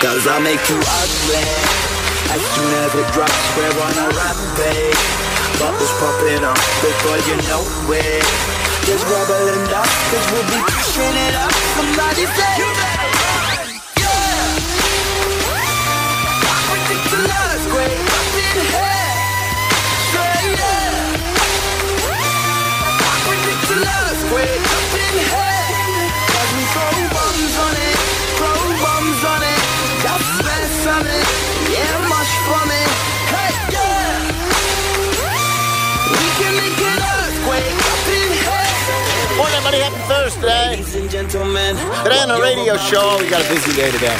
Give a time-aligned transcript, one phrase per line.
[0.00, 1.44] Cause I make you ugly.
[2.32, 4.96] As soon as it drops, we're on a rampage.
[5.60, 7.60] Bubbles popping up before you know
[7.92, 8.24] it.
[8.88, 11.52] Just rubble and dust, cause we'll be pushing it up.
[11.76, 13.76] Somebody say, You better!
[14.00, 14.40] Yeah!
[24.30, 24.59] Great up
[39.72, 39.82] everybody.
[39.82, 40.70] Happy Thursday.
[40.70, 44.16] Ladies and gentlemen, Today on the radio show, we got a busy day today.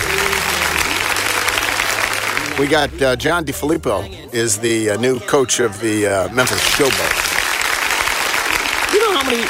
[2.58, 7.28] We got uh, John DeFilippo is the uh, new coach of the uh, Memphis Showboat.
[8.92, 9.42] You know how many?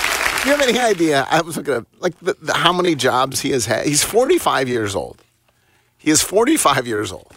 [0.43, 1.27] Do you have any idea?
[1.31, 3.87] I was looking at like the, the, how many jobs he has had.
[3.87, 5.23] He's 45 years old.
[5.99, 7.33] He is 45 years old.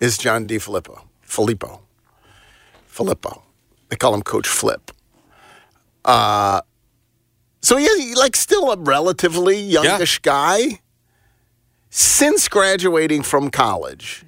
[0.00, 1.02] Is John DeFilippo?
[1.22, 1.66] Filippo.
[1.66, 1.82] Filippo.
[2.86, 3.42] Filippo?
[3.88, 4.90] They call him Coach Flip.
[6.04, 6.60] Uh,
[7.66, 10.78] so he's like still a relatively youngish guy.
[11.90, 14.24] Since graduating from college,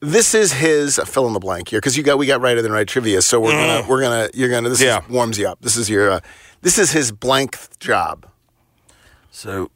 [0.00, 2.68] this is his fill in the blank here because you got we got right the
[2.68, 3.22] right trivia.
[3.22, 5.04] So we're gonna we're gonna you're gonna this Yeah.
[5.04, 5.60] is, warms you up.
[5.60, 6.20] This is your uh,
[6.62, 8.26] this is his blank job
[9.30, 9.70] So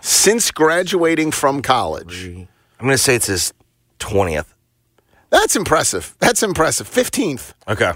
[0.00, 2.26] since graduating from college.
[2.26, 3.52] I'm going to say it's his
[3.98, 4.46] 20th.
[5.30, 6.14] That's impressive.
[6.20, 6.86] That's impressive.
[6.86, 7.54] Fifteenth.
[7.66, 7.92] Okay.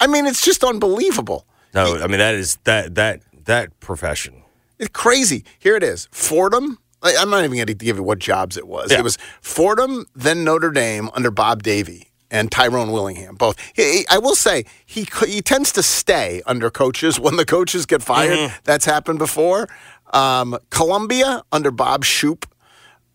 [0.00, 1.46] I mean, it's just unbelievable.
[1.74, 4.42] No, I mean that is that that that profession.
[4.78, 5.44] It's crazy.
[5.58, 6.08] Here it is.
[6.12, 6.78] Fordham.
[7.02, 8.90] I- I'm not even going to give you what jobs it was.
[8.90, 8.98] Yeah.
[8.98, 13.34] It was Fordham, then Notre Dame under Bob Davie and Tyrone Willingham.
[13.36, 13.56] Both.
[13.74, 17.86] He, he- I will say he he tends to stay under coaches when the coaches
[17.86, 18.38] get fired.
[18.38, 18.54] Mm-hmm.
[18.64, 19.68] That's happened before.
[20.12, 22.46] Um, Columbia under Bob Shoop.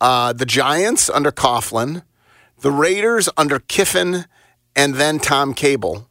[0.02, 2.04] Uh, the Giants under Coughlin.
[2.62, 4.26] The Raiders under Kiffin,
[4.76, 6.09] and then Tom Cable.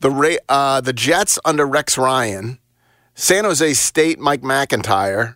[0.00, 2.58] The Ra- uh, the Jets under Rex Ryan.
[3.14, 5.34] San Jose State, Mike McIntyre.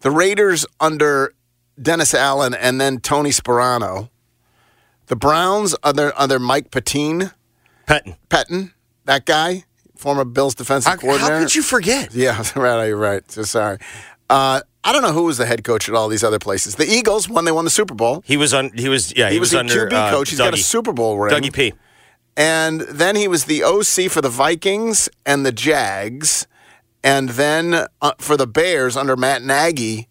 [0.00, 1.34] The Raiders under
[1.80, 4.10] Dennis Allen and then Tony Sparano.
[5.06, 7.32] The Browns under under Mike Patine,
[7.86, 8.16] Petton.
[8.30, 8.72] Petton,
[9.04, 9.64] that guy,
[9.96, 11.34] former Bills defensive How, coordinator.
[11.34, 12.10] how could you forget?
[12.14, 12.86] Yeah, right.
[12.86, 13.28] You're right.
[13.30, 13.78] So sorry.
[14.30, 16.76] Uh, I don't know who was the head coach at all these other places.
[16.76, 18.70] The Eagles, when they won the Super Bowl, He was on.
[18.76, 19.14] He was.
[19.16, 19.28] Yeah.
[19.28, 20.30] He, he was, the under QB uh, coach.
[20.30, 21.34] He's got a Super Bowl ring.
[21.34, 21.72] Dougie P.
[22.36, 26.46] And then he was the OC for the Vikings and the Jags,
[27.02, 30.08] and then uh, for the Bears under Matt Nagy,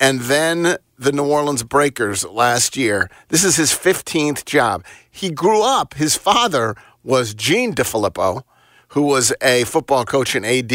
[0.00, 3.10] and then the New Orleans Breakers last year.
[3.28, 4.84] This is his 15th job.
[5.10, 6.74] He grew up, his father
[7.04, 8.42] was Gene DeFilippo,
[8.88, 10.72] who was a football coach in AD.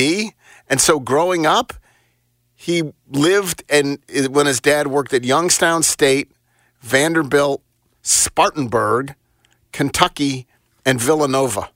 [0.70, 1.74] And so growing up,
[2.56, 4.00] he lived and
[4.30, 6.32] when his dad worked at Youngstown State,
[6.80, 7.62] Vanderbilt,
[8.02, 9.16] Spartanburg,
[9.72, 10.48] Kentucky,
[10.86, 11.70] and Villanova.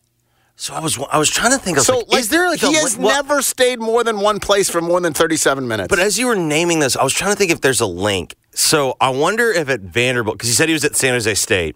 [0.59, 0.97] So I was.
[1.11, 1.77] I was trying to think.
[1.77, 4.03] I was So, like, like, is there like he a has what- never stayed more
[4.03, 5.87] than one place for more than thirty-seven minutes.
[5.89, 8.33] But as you were naming this, I was trying to think if there's a link.
[8.55, 11.75] So I wonder if at Vanderbilt, because he said he was at San Jose State.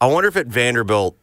[0.00, 1.16] I wonder if at Vanderbilt,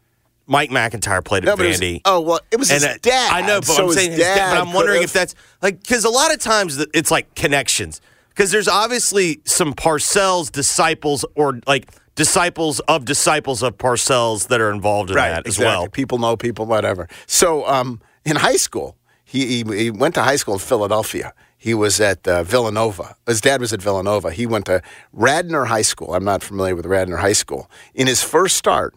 [0.48, 2.02] Mike McIntyre played at but it was- Vandy.
[2.06, 3.34] oh well, it was his uh, dad.
[3.34, 4.52] I know, but so I'm saying his dad.
[4.56, 8.00] But I'm wondering if that's like because a lot of times it's like connections.
[8.30, 14.72] Because there's obviously some Parcells disciples or like disciples of disciples of Parcells that are
[14.72, 15.66] involved in that as exactly.
[15.66, 15.88] well.
[15.88, 17.08] People know people, whatever.
[17.26, 21.34] So um, in high school, he, he he went to high school in Philadelphia.
[21.58, 23.16] He was at uh, Villanova.
[23.26, 24.32] His dad was at Villanova.
[24.32, 24.82] He went to
[25.14, 26.14] Radnor High School.
[26.14, 27.72] I'm not familiar with Radnor High School.
[27.94, 28.94] In his first start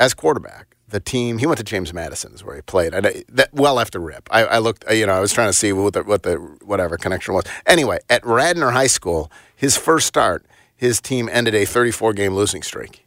[0.00, 2.94] as quarterback, the team he went to James Madison is where he played.
[2.94, 4.84] And I, that well after Rip, I, I looked.
[4.90, 6.34] You know, I was trying to see what the what the
[6.64, 7.44] whatever connection was.
[7.64, 10.44] Anyway, at Radnor High School, his first start,
[10.78, 13.04] his team ended a 34 game losing streak.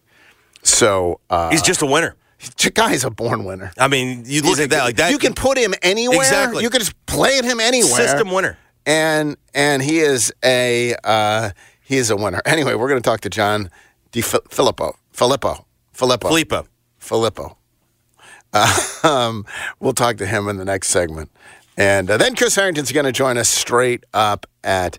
[0.62, 2.16] So uh, He's just a winner.
[2.76, 3.72] guy's a born winner.
[3.80, 5.10] I mean, you look He's a- at that like that.
[5.12, 6.20] You can put him anywhere.
[6.20, 6.62] Exactly.
[6.64, 7.90] You can just play at him anywhere.
[8.08, 8.58] system winner.
[8.86, 11.50] and and he is a uh,
[11.82, 12.42] he is a winner.
[12.46, 13.72] Anyway, we're going to talk to John
[14.12, 14.94] DeFilippo.
[15.12, 15.66] Filippo.
[15.94, 16.28] Filippo.
[16.30, 16.68] Filippo.
[17.00, 17.58] Filippo.
[18.54, 19.46] Uh, um,
[19.80, 21.32] we'll talk to him in the next segment.
[21.78, 24.98] And uh, then Chris Harrington's going to join us straight up at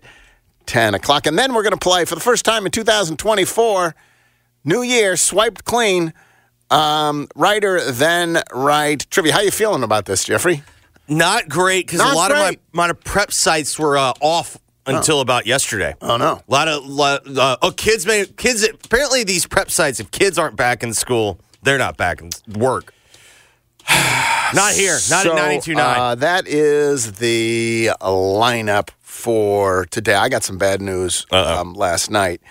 [0.65, 1.27] 10 o'clock.
[1.27, 3.95] And then we're going to play for the first time in 2024,
[4.63, 6.13] New Year, swiped clean.
[6.69, 9.33] Um, writer, then right trivia.
[9.33, 10.63] How you feeling about this, Jeffrey?
[11.07, 12.57] Not great because a lot great.
[12.57, 14.57] of my, my prep sites were uh, off
[14.87, 15.93] until about yesterday.
[16.01, 16.41] Oh, no.
[16.47, 20.39] A lot of lot, uh, oh kids may kids apparently these prep sites if kids
[20.39, 22.93] aren't back in school they're not back in work.
[23.89, 24.93] not here.
[24.93, 25.99] Not So, at ninety two nine.
[25.99, 30.15] Uh, that is the lineup for today.
[30.15, 32.41] I got some bad news um, last night.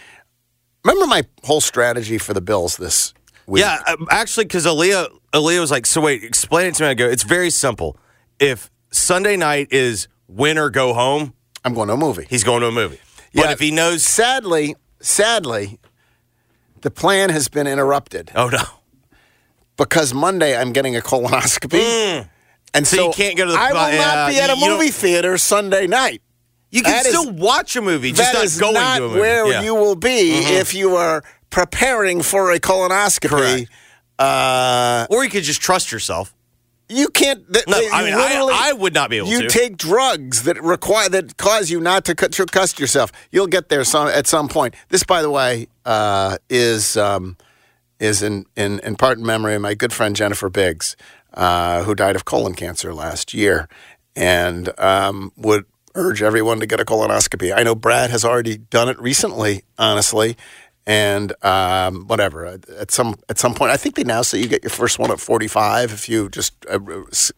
[0.85, 3.13] Remember my whole strategy for the Bills this
[3.47, 3.63] week?
[3.65, 6.95] Yeah, uh, actually, because Aaliyah, Aaliyah was like, "So wait, explain it to me." I
[6.95, 7.97] go, "It's very simple.
[8.39, 12.27] If Sunday night is win or go home, I'm going to a movie.
[12.31, 13.01] he's going to a movie.
[13.35, 13.51] But Yeah.
[13.53, 15.79] if he knows, Sadly, sadly,
[16.83, 18.63] the plan has been interrupted oh no,
[19.77, 22.29] because Monday I'm getting a colonoscopy.
[22.75, 22.97] And so.
[22.97, 24.91] So you can't go to the- I will not be at a you don't- movie
[24.91, 26.23] theater Sunday night.
[26.73, 29.05] You can That is- still watch a movie, just That not is going not to
[29.05, 29.21] a movie.
[29.21, 29.53] where Yeah.
[29.59, 29.65] Mm-hmm.
[29.67, 33.69] you will be if you are preparing for a colonoscopy.
[34.19, 36.35] Uh, or you could just trust yourself.
[36.89, 37.51] you can't.
[37.53, 39.49] th- No, you I mean, I, I would not be able you to.
[39.49, 43.11] take drugs that require that cause you not to cut, to trust yourself.
[43.31, 44.75] You'll get there some at some point.
[44.91, 47.37] This, by the way, uh, is um,
[47.99, 50.95] is in, in in part in memory of my good friend Jennifer Biggs,
[51.35, 53.69] uh, who died of colon cancer last year,
[54.15, 57.55] and um, would urge everyone to get a colonoscopy.
[57.57, 60.37] I know Brad has already done it recently, honestly.
[60.87, 62.45] And um, whatever.
[62.79, 65.13] At some at some point, I think they now say you get your first one
[65.13, 65.93] at forty five.
[65.93, 66.81] If you just uh,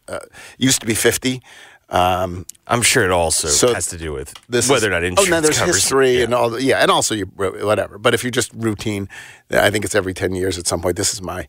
[0.09, 0.19] uh,
[0.57, 1.43] used to be fifty,
[1.91, 5.03] um, I'm sure it also So has to do with this whether is- or not
[5.03, 5.75] Oh, insurance no, there's covers.
[5.75, 6.25] history Yeah.
[6.25, 6.49] and all.
[6.49, 7.99] The, yeah, and also you whatever.
[7.99, 9.11] But if you're just routine,
[9.51, 10.97] I think it's every ten years at some point.
[10.97, 11.47] This is my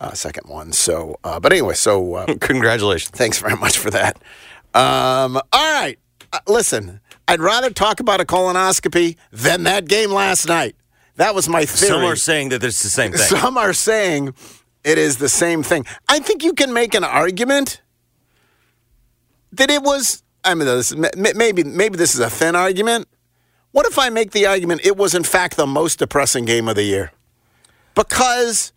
[0.00, 0.72] uh, second one.
[0.72, 3.10] So, uh, but anyway, so uh, Congratulations.
[3.16, 4.16] thanks very much for that.
[4.74, 6.05] Um, all right, uh,
[6.36, 7.00] Uh, listen.
[7.28, 10.76] I'd rather talk about a colonoscopy than that game last night.
[11.16, 11.88] That was my theory.
[11.88, 13.20] Some are saying that it's the same thing.
[13.40, 14.34] Some are saying
[14.84, 15.86] it is the same thing.
[16.08, 17.80] I think you can make an argument
[19.52, 20.22] that it was.
[20.44, 23.08] I mean, this, maybe maybe this is a thin argument.
[23.72, 26.76] What if I make the argument it was in fact the most depressing game of
[26.76, 27.12] the year?
[27.94, 28.72] Because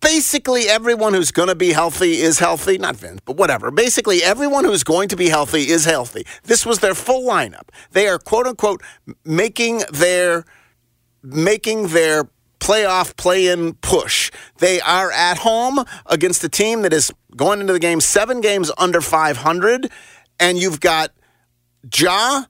[0.00, 2.78] basically everyone who's going to be healthy is healthy.
[2.78, 3.70] Not Vince, but whatever.
[3.70, 6.26] Basically everyone who's going to be healthy is healthy.
[6.44, 7.68] This was their full lineup.
[7.92, 8.82] They are quote unquote
[9.24, 10.44] making their
[11.22, 12.28] making their
[12.60, 14.30] playoff play-in push.
[14.58, 18.70] They are at home against a team that is going into the game seven games
[18.78, 19.90] under 500,
[20.38, 21.10] and you've got
[21.96, 22.44] Ja,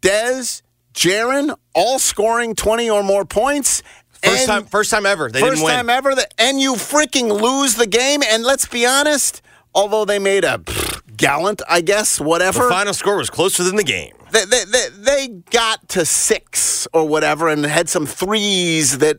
[0.00, 0.62] Dez,
[0.94, 3.82] Jaren all scoring 20 or more points.
[4.24, 5.30] First and time, first time ever.
[5.30, 5.74] They first didn't win.
[5.74, 8.22] time ever, that, and you freaking lose the game.
[8.22, 9.42] And let's be honest,
[9.74, 13.76] although they made a pfft, gallant, I guess, whatever The final score was closer than
[13.76, 14.14] the game.
[14.32, 19.18] they, they, they, they got to six or whatever and had some threes that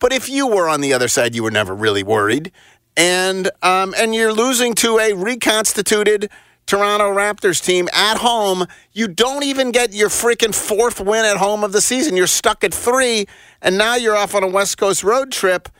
[0.00, 2.50] but if you were on the other side you were never really worried
[2.96, 6.28] and um, and you're losing to a reconstituted
[6.68, 11.64] Toronto Raptors team at home you don't even get your freaking fourth win at home
[11.64, 12.14] of the season.
[12.14, 13.26] You're stuck at 3
[13.62, 15.70] and now you're off on a West Coast road trip.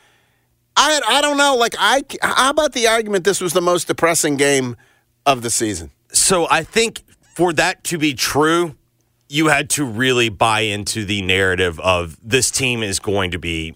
[0.75, 4.35] I I don't know like I how about the argument this was the most depressing
[4.35, 4.75] game
[5.27, 5.91] of the season?
[6.11, 7.03] So I think
[7.35, 8.75] for that to be true,
[9.27, 13.75] you had to really buy into the narrative of this team is going to be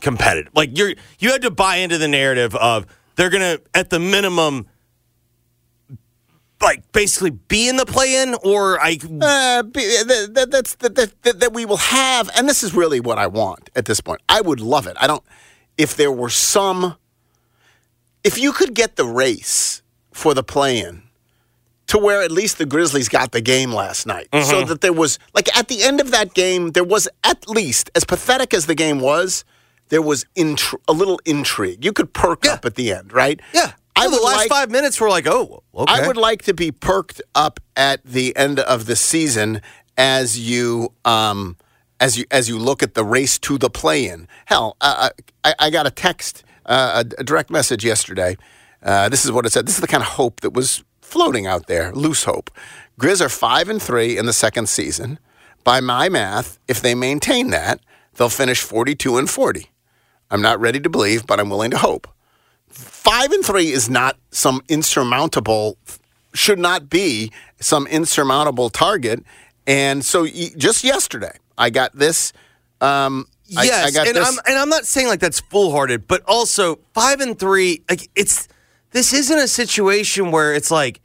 [0.00, 0.52] competitive.
[0.52, 4.66] Like you're you had to buy into the narrative of they're gonna at the minimum
[6.60, 10.94] like basically be in the play in or I Uh, be- that, that, that's that,
[10.96, 14.20] that, that, we will have, and this is really what I want at this point.
[14.28, 14.96] I would love it.
[15.00, 15.22] I don't.
[15.76, 16.96] If there were some,
[18.24, 21.02] if you could get the race for the play-in
[21.86, 25.18] to where at least the Grizzlies got the game last night, so that there was
[25.34, 28.74] like at the end of that game, there was at least as pathetic as the
[28.74, 29.44] game was,
[29.88, 31.84] there was intri- a little intrigue.
[31.84, 32.54] You could perk Yeah.
[32.54, 33.40] up at the end, right?
[33.54, 33.72] yeah.
[33.98, 35.92] I the last like- five minutes were like, oh, okay.
[35.92, 39.60] I would like to be perked up at the end of the season
[39.96, 41.56] as you um,
[42.00, 44.28] as you as you look at the race to the play-in.
[44.46, 45.10] Hell, uh,
[45.44, 48.36] I, I got a text, uh, a, a direct message yesterday.
[48.82, 49.66] Uh, this is what it said.
[49.66, 52.50] This is the kind of hope that was floating out there, loose hope.
[53.00, 55.18] Grizz are five and three in the second season.
[55.64, 57.80] By my math, if they maintain that,
[58.14, 59.70] they'll finish forty-two and forty.
[60.30, 62.06] I'm not ready to believe, but I'm willing to hope.
[62.78, 65.76] Five and three is not some insurmountable,
[66.32, 69.24] should not be some insurmountable target.
[69.66, 72.32] And so just yesterday, I got this.
[72.80, 74.28] Um, I- Yes, I, got and this.
[74.28, 77.82] I'm and I'm not saying like that's foolhardy, but also five and three.
[77.90, 78.46] Like it's
[78.92, 81.00] this isn't a situation where it's like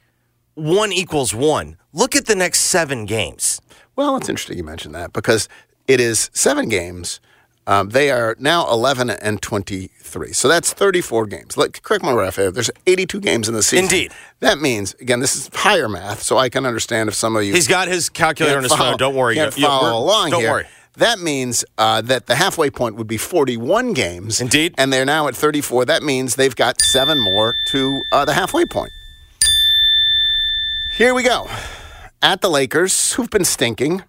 [0.53, 1.77] one equals one.
[1.93, 3.61] Look at the next seven games.
[3.95, 5.47] Well, it's interesting you mentioned that because
[5.87, 7.19] it is seven games.
[7.65, 10.33] Um, they are now 11 and 23.
[10.33, 11.55] So that's 34 games.
[11.57, 13.85] Like, correct my ref, there's 82 games in the season.
[13.85, 14.11] Indeed.
[14.41, 17.53] That means, again, this is higher math, so I can understand if some of you.
[17.53, 18.97] He's got his calculator on his phone.
[18.97, 19.35] Don't worry.
[19.35, 20.51] Can't You- follow along Don't here.
[20.51, 20.65] worry.
[20.97, 24.39] That means uh, that the halfway point would be 41 games.
[24.39, 24.75] Indeed.
[24.77, 25.85] And they're now at 34.
[25.85, 28.91] That means they've got seven more to uh, the halfway point.
[30.91, 31.49] Here we go.
[32.21, 34.03] At the Lakers, who've been stinking,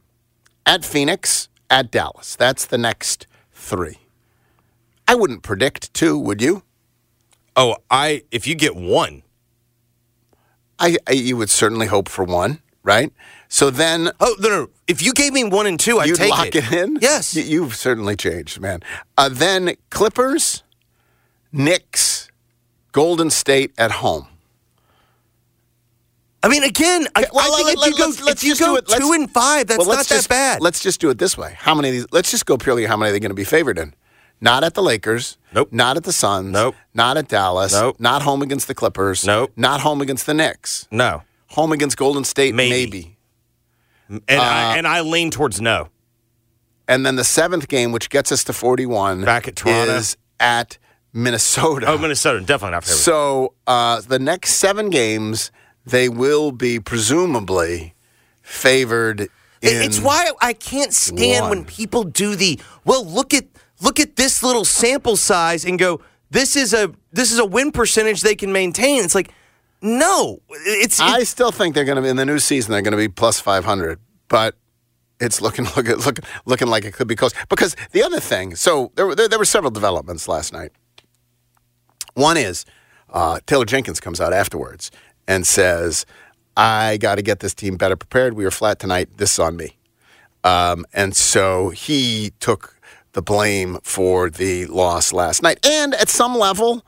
[0.67, 2.37] at Phoenix, at Dallas.
[2.37, 3.27] That's the next
[3.65, 3.99] three.
[5.09, 6.63] I wouldn't predict two, would you?
[7.57, 9.23] Oh, I if you get one,
[10.79, 13.13] I, I you would certainly hope for one, right?
[13.49, 14.71] So then oh no, no.
[14.87, 16.99] If you gave me one and two, I'd take lock it, in.
[17.01, 17.35] Yes.
[17.37, 18.81] Y- you've certainly changed, man.
[19.17, 20.63] Uh, then Clippers,
[21.53, 22.31] Knicks,
[22.93, 24.27] Golden State at home.
[26.45, 28.57] I mean, again, I, Well, I think let- if you go, let's- let's if you
[28.57, 28.87] go it.
[28.87, 30.61] Two and five, that's Well, not let's that just, bad.
[30.61, 31.57] Let's just do it this way.
[31.59, 32.07] How many of these?
[32.13, 33.95] Let's just go purely how many are they're going to be favored in.
[34.41, 35.39] Not at the Lakers.
[35.55, 35.69] Nope.
[35.73, 36.53] Not at the Suns.
[36.53, 36.75] Nope.
[36.93, 37.73] Not at Dallas.
[37.73, 37.97] Nope.
[37.99, 39.25] Not home against the Clippers.
[39.25, 39.53] Nope.
[39.57, 40.87] Not home against the Knicks.
[40.91, 42.55] no, Home against Golden State.
[42.55, 42.71] Maybe.
[42.71, 44.21] maybe.
[44.29, 45.89] and Uh, I and I lean towards no.
[46.87, 49.95] And then the seventh game, which gets us to 41, Back at Toronto?
[49.95, 50.77] is at
[51.15, 51.87] Minnesota.
[51.89, 52.99] Oh, Minnesota definitely not favorite.
[52.99, 55.51] So uh, the next seven games,
[55.87, 57.95] they will be presumably
[58.43, 59.21] favored.
[59.21, 59.29] In,
[59.61, 63.05] it's why I can't stand when people do the well.
[63.05, 63.47] Look at
[63.81, 66.01] look at this little sample size and go.
[66.31, 69.05] This is a this is a win percentage they can maintain.
[69.05, 69.33] It's like
[69.81, 72.73] no, it's I still think they're going to be in the new season.
[72.73, 74.57] They're going to be plus 500, but
[75.21, 77.33] it's looking looking looking looking like it could be close.
[77.49, 80.73] Because the other thing, so there were there, there were several developments last night.
[82.15, 82.65] One is
[83.11, 84.91] uh, Taylor Jenkins comes out afterwards
[85.27, 86.07] and says,
[86.57, 88.35] "I got to get this team better prepared.
[88.35, 89.09] We were flat tonight.
[89.17, 89.77] This is on me."
[90.45, 92.79] Um, and so he took
[93.15, 95.65] the blame for the loss last night.
[95.67, 96.85] And at some level,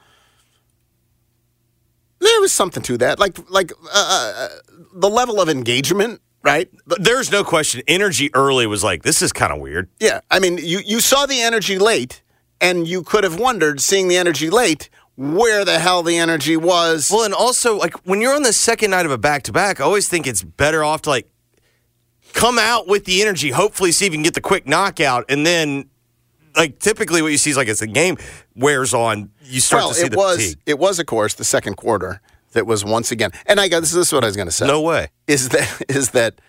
[2.20, 3.18] there was something to that.
[3.18, 4.48] Like like uh, uh,
[4.94, 6.68] the level of engagement, right?
[6.86, 7.82] There's no question.
[7.86, 9.88] Energy early was like this is kind of weird.
[9.98, 12.22] yeah, I mean, you you saw the energy late,
[12.60, 17.10] and you could have wondered, seeing the energy late, where the hell the energy was.
[17.10, 19.80] Well, and also like when you're on the second night of a back to back,
[19.80, 21.28] I always think it's better off to like
[22.32, 23.50] come out with the energy.
[23.50, 25.88] Hopefully, see if you can get the quick knockout, and then
[26.56, 28.16] like typically what you see is like as the game
[28.54, 30.58] wears on, you start well, to see it the was fatigue.
[30.66, 32.20] it was of course the second quarter
[32.52, 34.66] that was once again, and I got this is what I was going to say.
[34.66, 35.08] No way.
[35.26, 36.40] is that is that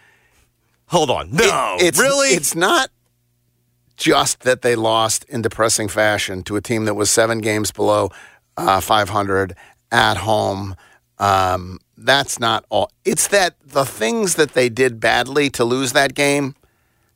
[0.89, 1.31] Hold on.
[1.31, 2.29] No, It- it's, really?
[2.29, 2.89] It's not
[3.97, 8.09] just that they lost in depressing fashion to a team that was seven games below
[8.57, 9.55] uh, 500
[9.91, 10.75] at home.
[11.19, 12.91] Um, that's not all.
[13.05, 16.55] It's that the things that they did badly to lose that game,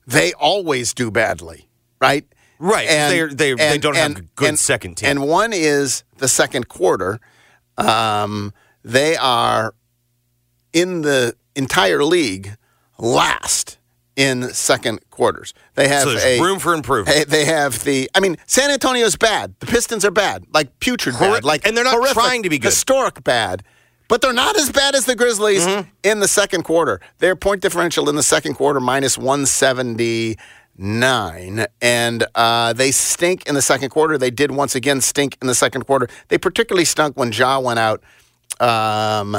[0.08, 1.68] they always do badly,
[2.00, 2.26] right?
[2.60, 2.88] Right.
[3.10, 5.10] They're- they- they don't have a good second team.
[5.10, 7.20] And one is the second quarter.
[7.78, 9.74] Um, they are
[10.74, 12.56] in the entire league
[12.98, 13.78] last
[14.22, 15.54] in second quarters.
[15.75, 17.18] They have So there's a room for improvement.
[17.18, 18.10] They, they have the.
[18.16, 19.56] I mean, San Antonio's bad.
[19.60, 22.50] The Pistons are bad, like putrid Horri- bad, like and they're not horrific, trying to
[22.50, 22.68] be good.
[22.70, 23.63] historic bad.
[24.08, 25.90] But they're not as bad as the Grizzlies Mm-hmm.
[26.04, 27.00] in the second quarter.
[27.20, 31.66] Their point differential in the second quarter minus 179.
[31.82, 34.18] And uh, they stink in the second quarter.
[34.18, 36.08] They did once again stink in the second quarter.
[36.28, 38.04] They particularly stunk when Ja went out.
[38.60, 39.38] Um,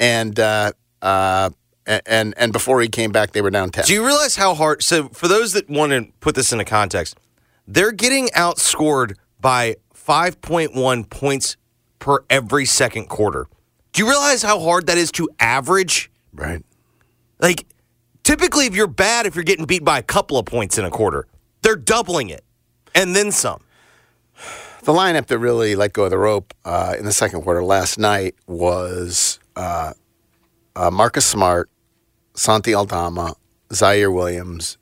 [0.00, 1.50] and, uh, uh,
[1.86, 3.84] and, and before he came back, they were down 10.
[3.84, 4.82] Do you realize how hard?
[4.82, 7.16] So, for those that want to put this into context,
[7.66, 11.56] they're getting outscored by 5.1 points
[11.98, 13.46] per every second quarter.
[13.92, 16.10] Do you realize how hard that is to average?
[16.32, 16.62] right.
[17.38, 17.66] Like,
[18.22, 20.90] typically, if you're bad, if you're getting beat by a couple of points in a
[20.90, 21.26] quarter,
[21.62, 22.44] they're doubling it
[22.94, 23.60] and then some.
[24.84, 27.98] The lineup that really let go of the rope uh, in the second quarter last
[27.98, 29.92] night was uh,
[30.76, 31.68] uh, Marcus Smart,
[32.36, 33.34] Santi Aldama,
[33.70, 34.78] Ziaire Williams,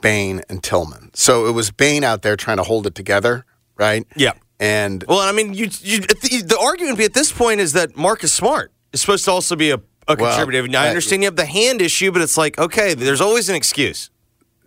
[0.00, 1.10] Bane, and Tillman.
[1.14, 3.44] So it was Bane out there trying to hold it together,
[3.76, 4.06] right?
[4.16, 4.32] Yeah.
[4.60, 8.32] And Well, I mean, you, you the, the argument at this point is that Marcus
[8.32, 10.66] Smart is supposed to also be a, a Well, contributor.
[10.68, 13.56] Now, I understand you have the hand issue, but it's like, okay, there's always an
[13.56, 14.10] excuse.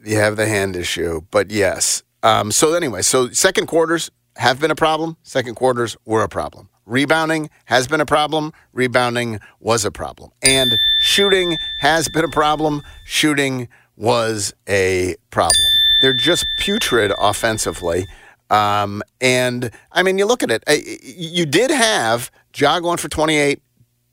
[0.03, 2.03] you have the hand issue, but yes.
[2.23, 5.17] Um, so anyway, so second quarters have been a problem.
[5.23, 6.69] Second quarters were a problem.
[6.85, 8.53] Rebounding has been a problem.
[8.73, 10.31] Rebounding was a problem.
[10.41, 10.71] And
[11.07, 12.83] shooting has been a problem.
[13.05, 15.65] Shooting was a problem.
[16.01, 18.05] They're just putrid offensively.
[18.49, 20.63] Um, and I mean, you look at it,
[21.03, 23.61] you did have Ja going for 28,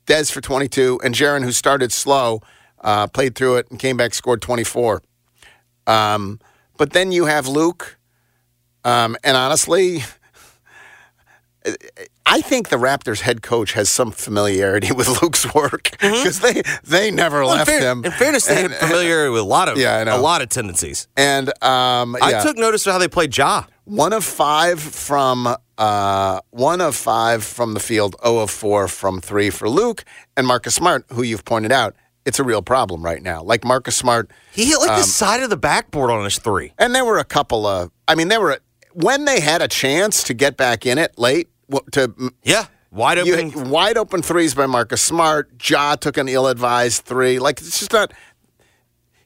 [0.07, 2.41] Dez for 22, and Jaren, who started slow,
[2.81, 5.01] uh, played through it and came back, scored 24.
[5.87, 6.39] Um,
[6.77, 7.97] but then you have Luke,
[8.83, 10.03] um, and honestly,
[12.25, 17.11] I think the Raptors head coach has some familiarity with Luke's work because they they
[17.11, 18.03] never Well, in left fair- him.
[18.05, 21.07] In fairness, they had familiarity with a lot of Yeah, a lot of tendencies.
[21.17, 23.63] And um, I took notice of how they played Ja.
[23.85, 29.21] One of five from uh, one of five from the field, 0 of four from
[29.21, 30.03] three for Luke
[30.35, 31.95] and Marcus Smart, who you've pointed out.
[32.25, 33.43] It's a real problem right now.
[33.43, 36.73] Like Marcus Smart, He hit like Um, the side of the backboard on his three.
[36.79, 37.91] and there were a couple of.
[38.07, 38.59] I mean, there were
[38.93, 41.49] when they had a chance to get back in it late
[41.91, 43.49] to Yeah, wide you open.
[43.51, 45.51] had wide open threes by Marcus Smart.
[45.67, 47.39] Ja took an ill-advised three.
[47.39, 48.13] Like it's just not.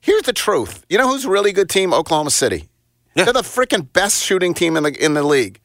[0.02, 0.86] Here's the truth.
[0.90, 1.94] You know who's a really good team?
[1.94, 2.70] Oklahoma City.
[3.16, 3.26] Yeah.
[3.26, 5.60] They're the freaking best shooting team in the in the league.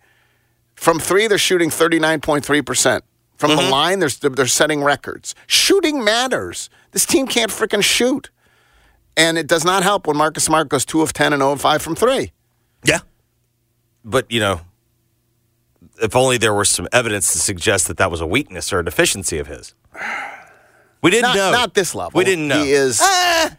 [0.74, 3.04] From three, they're shooting thirty nine point three percent.
[3.36, 3.64] From Mm-hmm.
[3.64, 5.34] the line, they're they're setting records.
[5.46, 6.70] Shooting matters.
[6.92, 8.30] This team can't freaking shoot,
[9.16, 11.60] and it does not help when Marcus Smart goes two of ten and zero of
[11.60, 12.32] five from three.
[12.84, 13.00] yeah,
[14.04, 14.60] but you know,
[16.02, 18.84] if only there were some evidence to suggest that that was a weakness or a
[18.84, 19.74] deficiency of his.
[21.02, 21.50] We didn't Not, know.
[21.52, 22.16] not this level.
[22.18, 22.62] We didn't know.
[22.62, 22.98] He is.
[23.02, 23.56] Ah,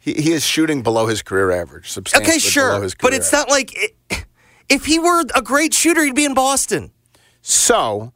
[0.00, 1.90] He, he is shooting below his career average.
[1.90, 4.24] Substantially okay, sure, but it's not like it,
[4.68, 6.90] if he were a great shooter, he'd be in Boston.
[7.42, 8.12] So,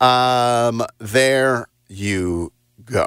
[0.00, 2.52] um, there you
[2.84, 3.06] go.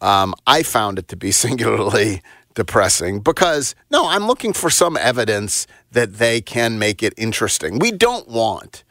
[0.00, 2.22] Um, I found it to be singularly
[2.56, 7.78] depressing because no, I'm looking for some evidence that they can make it interesting.
[7.78, 8.82] We don't want.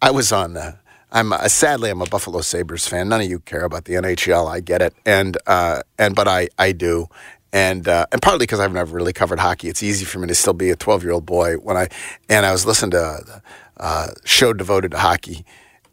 [0.00, 0.56] I was on.
[0.56, 0.76] Uh,
[1.10, 3.08] I'm uh, sadly I'm a Buffalo Sabres fan.
[3.08, 4.48] None of you care about the NHL.
[4.48, 7.08] I get it, and uh, and but I I do.
[7.52, 10.34] And uh, and partly because I've never really covered hockey, it's easy for me to
[10.34, 11.88] still be a 12 year old boy when I
[12.28, 13.42] and I was listening to
[13.78, 15.46] a uh, show devoted to hockey,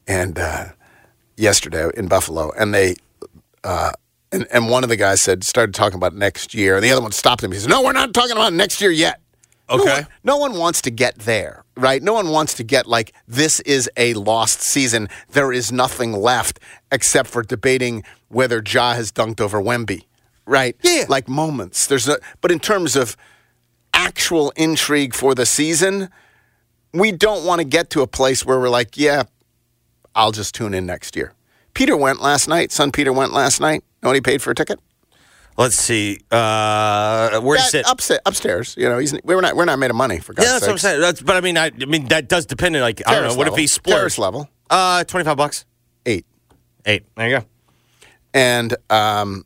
[0.05, 0.65] and uh,
[1.37, 2.95] yesterday in Buffalo, and they
[3.63, 3.91] uh,
[4.33, 7.01] and and one of the guys said started talking about next year, and the other
[7.01, 7.51] one stopped him.
[7.51, 9.19] He said, "No, we're not talking about next year yet."
[9.69, 9.93] No Okay.
[9.93, 12.03] one, no one wants to get there, right?
[12.03, 15.07] No one wants to get like this is a lost season.
[15.29, 16.59] There is nothing left
[16.91, 20.03] except for debating whether Ja has dunked over Wemby,
[20.45, 20.75] right?
[20.83, 21.05] Yeah.
[21.07, 21.87] like moments.
[21.87, 23.15] There's a, but in terms of
[23.93, 26.09] actual intrigue for the season,
[26.93, 29.23] we don't want to get to a place where we're like, yeah,
[30.13, 31.33] I'll just tune in next year.
[31.73, 32.71] Peter went last night.
[32.71, 33.83] Son Peter went last night.
[34.03, 34.79] Know what he paid for a ticket?
[35.57, 36.19] Let's see.
[36.31, 37.85] Uh, where That- you sit?
[37.85, 38.73] upsta- upstairs.
[38.77, 40.71] You know, he's we're not we're not made of money for God's Yeah, that's what
[40.73, 41.01] I'm saying.
[41.01, 43.27] That's, but I mean, I, I mean that does depend on like I don't know.
[43.27, 43.57] Terrace What if level.
[43.61, 43.97] he splurged?
[43.99, 45.65] Terrace level Uh, twenty five bucks.
[46.05, 46.25] eight,
[46.85, 47.03] Eight.
[47.15, 47.45] There you go.
[48.33, 49.45] and um,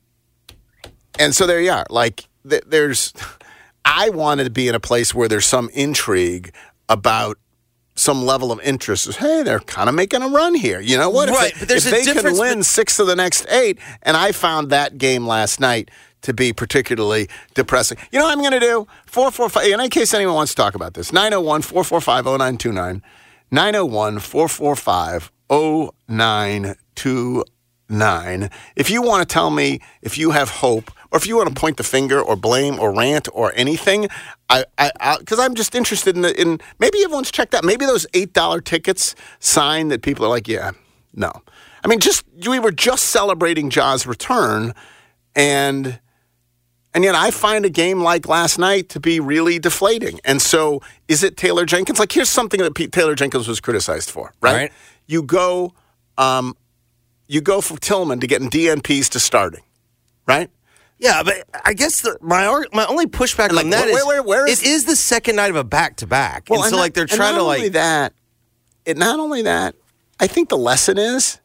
[1.20, 1.86] and so there you are.
[1.90, 3.14] Like th- there's,
[3.86, 6.54] I wanted to be in a place where there's some intrigue
[6.90, 7.38] about
[7.98, 9.18] some level of interest.
[9.18, 10.80] Hey, they're kind of making a run here.
[10.80, 11.30] You know what?
[11.30, 13.46] Right, if they, but there's if a they can win bet- six of the next
[13.50, 17.98] eight, and I found that game last night to be particularly depressing.
[18.12, 18.88] You know what I'm going to do?
[19.06, 23.02] 445, in case anyone wants to talk about this, 901 445 0929.
[23.50, 25.32] 901 445
[26.10, 28.50] 0929.
[28.76, 31.56] If you want to tell me if you have hope, or if you want to
[31.56, 34.08] point the finger or blame or rant or anything,
[34.50, 37.64] I, I, because I'm just interested in the, in maybe everyone's checked out.
[37.64, 40.72] Maybe those eight dollar tickets sign that people are like, yeah,
[41.14, 41.32] no.
[41.84, 44.74] I mean, just we were just celebrating Ja's return,
[45.36, 46.00] and
[46.94, 50.20] and yet I find a game like last night to be really deflating.
[50.26, 52.00] And so, is it Taylor Jenkins?
[52.00, 54.54] Like, here's something that Pete Taylor Jenkins was criticized for, right?
[54.54, 54.74] Right.
[55.06, 55.74] You go,
[56.18, 56.58] um,
[57.28, 59.64] you go from Tillman to getting DNPs to starting,
[60.26, 60.50] right?
[61.00, 64.24] Yeah, but I guess the, my my only pushback Like, on that where- is where-
[64.24, 66.76] where is- it is the second night of a back to back, and so and
[66.76, 68.14] like they're not- trying not to like that.
[68.86, 69.76] It not only that.
[70.20, 71.40] I think the lesson is,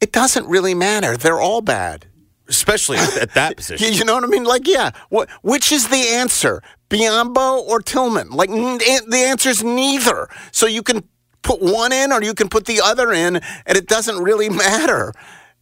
[0.00, 1.16] it doesn't really matter.
[1.16, 2.06] They're all bad.
[2.50, 3.92] especially at, at that position.
[3.92, 4.44] you know what I mean?
[4.44, 8.30] Like, yeah, what, which is the answer, Biyombo or Tillman?
[8.30, 10.28] Like, n- the answer is neither.
[10.50, 11.02] So you can
[11.42, 15.12] put one in or you can put the other in, and it doesn't really matter.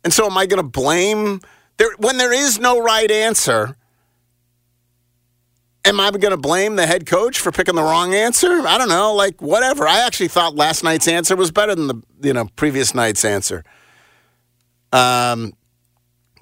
[0.05, 1.41] And so, am I going to blame
[1.79, 3.77] there when there is no right answer?
[5.85, 8.67] Am I going to blame the head coach for picking the wrong answer?
[8.67, 9.15] I don't know.
[9.15, 9.87] Like, whatever.
[9.89, 13.65] I actually thought last night's answer was better than the you know previous night's answer.
[14.93, 15.53] Um,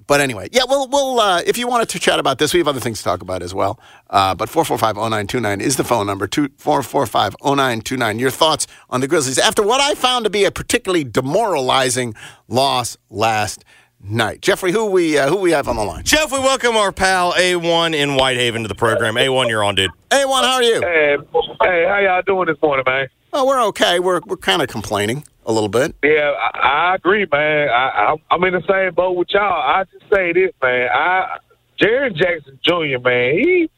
[0.07, 2.67] But anyway, yeah, we'll, we'll uh, if you wanted to chat about this, we have
[2.67, 3.79] other things to talk about as well.
[4.09, 8.19] Uh, but 445-0929 is the phone number, 445-0929.
[8.19, 12.13] Your thoughts on the Grizzlies after what I found to be a particularly demoralizing
[12.47, 13.65] loss last
[14.09, 14.41] night.
[14.41, 16.03] Jeffrey, who we uh, who we have on the line?
[16.03, 19.15] Geoff, we welcome our pal A1 in Whitehaven to the program.
[19.15, 19.91] A1, you're on, dude.
[20.09, 20.81] A1, how are you?
[20.81, 21.17] Hey,
[21.61, 23.07] hey, how y'all doing this morning, man?
[23.33, 23.99] Oh, we're okay.
[23.99, 25.95] We're we're kind of complaining a little bit.
[26.03, 27.69] Yeah, I, I agree, man.
[27.69, 29.41] I, I, I'm in the same boat with y'all.
[29.41, 30.89] I just say this, man.
[30.93, 31.37] I
[31.79, 33.69] Jaren Jackson Jr., man, he,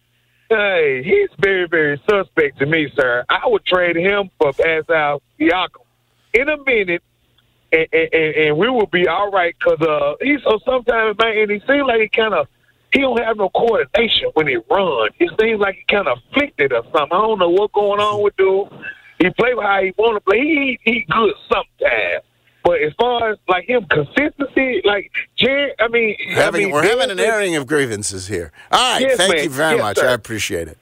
[0.50, 3.26] hey, he's very, very suspect to me, sir.
[3.30, 5.82] I would trade him for Pascal Siakam
[6.34, 7.02] in a minute,
[7.72, 9.56] and, and, we will be all right.
[9.60, 12.48] Cause uh, he's so sometimes, man, and he seems like he kind of
[12.94, 15.12] he don't have no coordination when he runs.
[15.20, 17.10] It seems like he kind of afflicted or something.
[17.12, 18.70] I don't know what's going on with dude.
[19.20, 20.40] He play how he want to play.
[20.40, 22.24] He he good sometimes.
[22.64, 26.74] But as far as like him consistency, like Jared, I mean, We're having, I mean,
[26.74, 28.52] we're having an airing of grievances here.
[28.72, 29.44] All right, Yes, thank man.
[29.46, 29.98] you very Yes, much.
[30.00, 30.10] sir.
[30.10, 30.78] I appreciate it.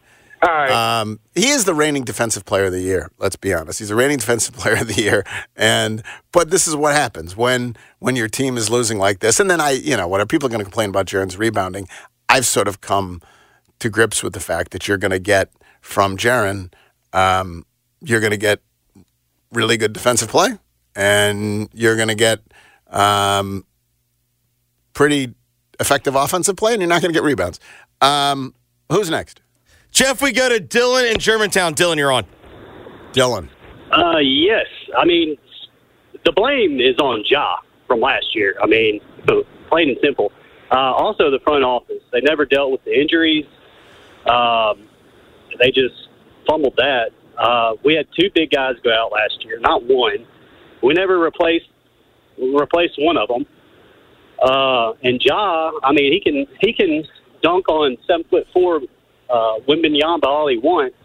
[1.02, 3.10] Um, he is the reigning defensive player of the year.
[3.18, 3.80] Let's be honest.
[3.80, 5.26] He's a reigning defensive player of the year.
[5.56, 9.40] And but this is what happens when when your team is losing like this.
[9.40, 11.88] And then I, you know, what are people going to complain about Jaren's rebounding?
[12.30, 13.22] I've sort of come
[13.80, 16.74] to grips with the fact that you're going to get from Jaren,
[17.14, 17.66] um,
[18.02, 18.60] you're going to get
[19.52, 20.58] really good defensive play,
[20.96, 22.40] and you're going to get
[22.90, 23.66] um,
[24.94, 25.34] pretty
[25.80, 27.60] effective offensive play, and you're not going to get rebounds.
[28.02, 28.56] Um,
[28.92, 29.42] who's next?
[29.96, 31.74] Geoff, we go to Dylan in Germantown.
[31.74, 32.26] Dylan, you're on.
[33.14, 33.48] Dylan.
[33.90, 34.66] Uh, yes.
[34.98, 35.38] I mean,
[36.26, 38.58] the blame is on Ja from last year.
[38.62, 39.00] I mean,
[39.70, 40.34] plain and simple.
[40.70, 42.04] Uh, also, the front office.
[42.12, 43.46] They never dealt with the injuries.
[44.30, 44.86] Um,
[45.60, 46.10] they just
[46.46, 47.12] fumbled that.
[47.38, 50.28] Uh, we had two big guys go out last year, not one.
[50.84, 51.70] We never replaced
[52.38, 53.46] replaced one of them.
[54.42, 57.06] Uh, and Ja, I mean, he can he can
[57.42, 58.82] dunk on seven foot four
[59.30, 60.96] uh, Wembanyama all he wants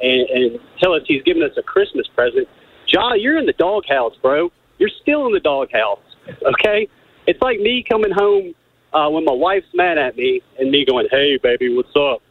[0.00, 2.48] and, and tell us he's giving us a Christmas present.
[2.88, 4.50] Ja, you're in the doghouse, bro.
[4.78, 5.98] You're still in the doghouse.
[6.42, 6.88] Okay,
[7.26, 8.54] it's like me coming home
[8.92, 12.22] uh, when my wife's mad at me and me going, "Hey, baby, what's up?"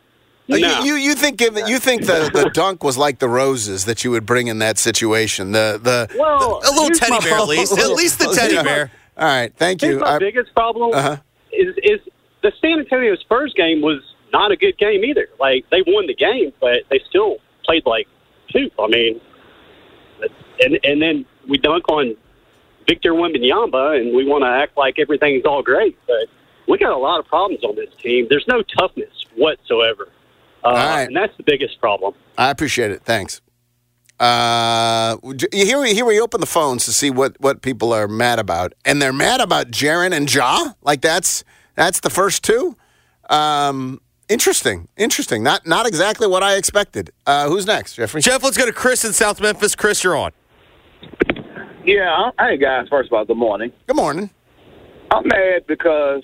[0.48, 0.58] Nah.
[0.58, 4.04] You, you you think given you think the, the dunk was like the roses that
[4.04, 7.78] you would bring in that situation the the Well, A little teddy bear, at least.
[7.78, 8.64] At least the teddy Yeah.
[8.72, 8.92] bear.
[9.18, 11.16] all right thank Here's you my I- biggest problem Uh-huh.
[11.54, 12.02] is is
[12.42, 14.02] the San Antonio Spurs game was
[14.34, 15.28] not a good game either.
[15.40, 18.08] Like they won the game, but they still played like
[18.52, 18.70] two.
[18.80, 19.22] I mean,
[20.60, 22.16] and and then we dunk on
[22.88, 26.28] Victor Wembanyama, and we want to act like everything's all great, but
[26.68, 28.28] we got a lot of problems on this team.
[28.30, 30.10] There's no toughness whatsoever,
[30.64, 31.04] uh, right.
[31.04, 32.14] and that's the biggest problem.
[32.38, 33.42] I appreciate it thanks
[34.20, 35.18] uh
[35.52, 38.72] here we here we open the phones to see what what people are mad about
[38.86, 41.44] and they're mad about Jaren and Ja like that's
[41.76, 42.78] that's the first two
[43.30, 48.58] um interesting interesting not not exactly what I expected uh who's next Jeffrey Geoff, let's
[48.58, 49.76] go to Chris in South Memphis.
[49.76, 50.32] Chris, you're on.
[51.86, 52.88] Yeah, hey guys.
[52.90, 53.72] First of all, good morning.
[53.88, 54.30] good morning
[55.12, 56.24] I'm mad because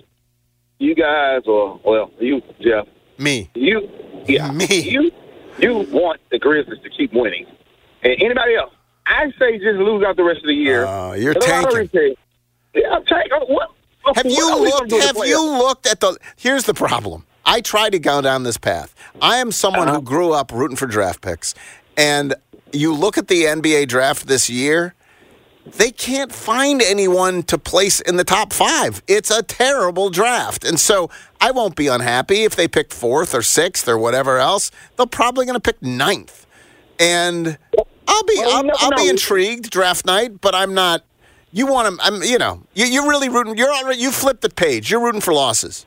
[0.79, 3.89] you guys, or well, you, Geoff, me you,
[4.27, 4.65] yeah, Me.
[4.81, 5.11] you,
[5.59, 7.45] you want the Grizzlies to keep winning,
[8.03, 8.73] and anybody else,
[9.05, 10.85] I say just lose out the rest of the year.
[10.85, 12.15] Uh, you're And I already tanking.
[12.73, 13.31] said, Yeah, I'm tanking.
[13.47, 13.69] What?
[14.15, 14.89] Have what you are looked?
[14.89, 16.17] do the Have you looked at the?
[16.37, 17.25] Here's the problem.
[17.49, 18.93] I try to go down this path.
[19.21, 19.97] I am someone Uh-huh.
[19.97, 21.55] who grew up rooting for draft picks,
[21.97, 22.35] and
[22.71, 24.93] you look at the NBA draft this year.
[25.65, 29.01] They can't find anyone to place in the top five.
[29.07, 31.09] It's a terrible draft, and so
[31.41, 34.71] I won't be unhappy if they pick fourth or sixth or whatever else.
[34.95, 36.45] They're probably going to pick ninth,
[36.99, 37.57] and
[38.07, 41.03] I'll be Well, I'll, no, I'll be intrigued draft night, but I'm not.
[41.51, 42.05] You want to?
[42.05, 42.21] I'm.
[42.23, 43.57] You know, you, you're really rooting.
[43.57, 43.99] You're already.
[44.01, 44.89] You flipped the page.
[44.91, 45.85] You're rooting for losses.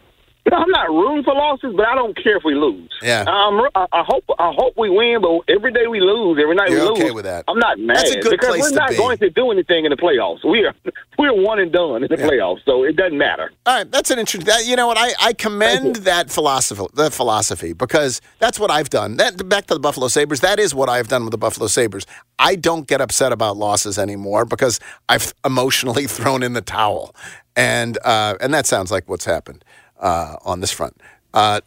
[0.51, 2.91] No, I'm not rooting for losses, but I don't care if we lose.
[3.01, 3.21] Yeah.
[3.21, 6.71] Um, I, I hope I hope we win, but every day we lose, every night
[6.71, 6.99] You're we lose.
[7.01, 7.45] okay with that.
[7.47, 8.97] I'm not mad That's a good because place we're not be.
[8.97, 10.45] going to do anything in the playoffs.
[10.45, 10.75] We are
[11.19, 12.27] we're one and done in the Yeah.
[12.29, 13.53] playoffs, so it doesn't matter.
[13.67, 14.47] All right, that's an interesting.
[14.47, 14.99] That, you know what?
[14.99, 16.87] I, I commend that philosophy.
[16.95, 19.19] That philosophy because that's what I've done.
[19.19, 20.41] That back to the Buffalo Sabres.
[20.41, 22.05] That is what I've done with the Buffalo Sabres.
[22.41, 27.15] I don't get upset about losses anymore because I've emotionally thrown in the towel,
[27.55, 29.65] and uh, and that sounds like what's happened
[30.03, 31.01] uh, on this front.
[31.33, 31.61] Uh,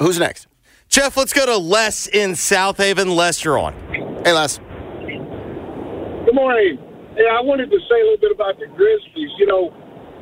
[0.00, 0.46] who's next?
[0.88, 3.14] Geoff, let's go to Les in Southaven.
[3.14, 3.74] Les, you're on.
[4.24, 4.58] Hey, Les.
[6.24, 6.78] Good morning.
[7.18, 9.30] Yeah, I wanted to say a little bit about the Grizzlies.
[9.38, 9.70] You know,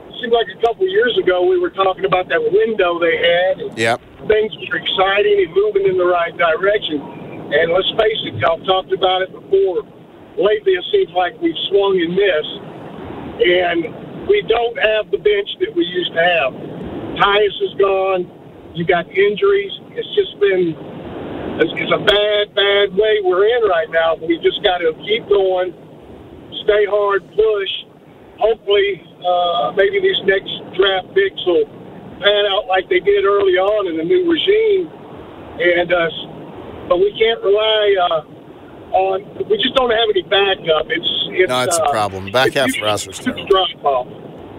[0.09, 3.55] it seemed like a couple years ago we were talking about that window they had.
[3.61, 4.01] And Yep.
[4.29, 7.01] things were exciting and moving in the right direction.
[7.53, 9.85] And let's face it, y'all talked about it before.
[10.41, 12.57] Lately, it seems like we've swung and missed.
[13.45, 13.79] And
[14.29, 16.53] we don't have the bench that we used to have.
[17.23, 18.27] Tyus is gone.
[18.75, 19.71] You got injuries.
[19.95, 20.75] It's just been
[21.63, 24.17] it's, it's a bad, bad way we're in right now.
[24.19, 25.71] We just got to keep going,
[26.65, 27.73] stay hard, push.
[28.41, 31.69] Hopefully, uh, maybe these next draft picks will
[32.19, 34.91] pan out like they did early on in the new regime.
[35.63, 39.47] And uh, but we can't rely uh, on.
[39.47, 40.91] We just don't have any backup.
[40.91, 41.07] It's,
[41.39, 42.33] it's No, it's a uh, problem.
[42.33, 43.47] Back half us was terrible.
[43.47, 44.09] drop.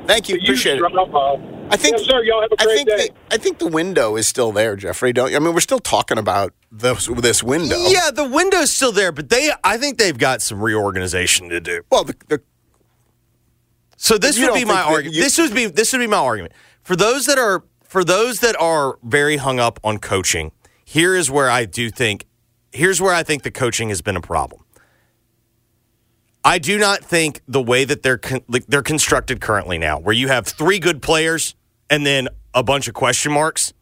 [0.07, 0.37] Thank you.
[0.37, 0.79] Appreciate it.
[0.79, 1.52] drop.
[1.69, 2.21] I think, Yes, sir.
[2.23, 3.07] Y'all have a I great think day.
[3.07, 5.11] The, I think the window is still there, Jeffrey.
[5.13, 5.37] Don't you?
[5.37, 7.77] I mean, we're still talking about this this window.
[7.87, 11.81] Yeah, the window's still there, but they I think they've got some reorganization to do.
[11.91, 12.41] Well, the, the
[13.97, 15.15] So this would be my argument.
[15.15, 16.53] you- This would be this would be my argument.
[16.83, 20.51] For those that are for those that are very hung up on coaching,
[20.83, 22.25] here is where I do think
[22.71, 24.62] here's where I think the coaching has been a problem.
[26.45, 30.13] I do not think the way that they're con- like, they're constructed currently now, where
[30.13, 31.55] you have three good players
[31.89, 33.73] and then a bunch of question marks.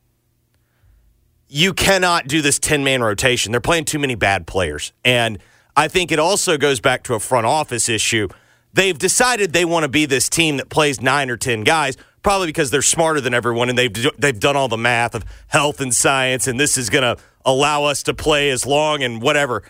[1.47, 3.51] You cannot do this ten man rotation.
[3.51, 5.39] They're playing too many bad players, and
[5.75, 8.29] I think it also goes back to a front office issue.
[8.73, 12.47] They've decided they want to be this team that plays nine or ten guys, probably
[12.47, 15.93] because they're smarter than everyone, and they've they've done all the math of health and
[15.93, 19.63] science, and this is going to allow us to play as long and whatever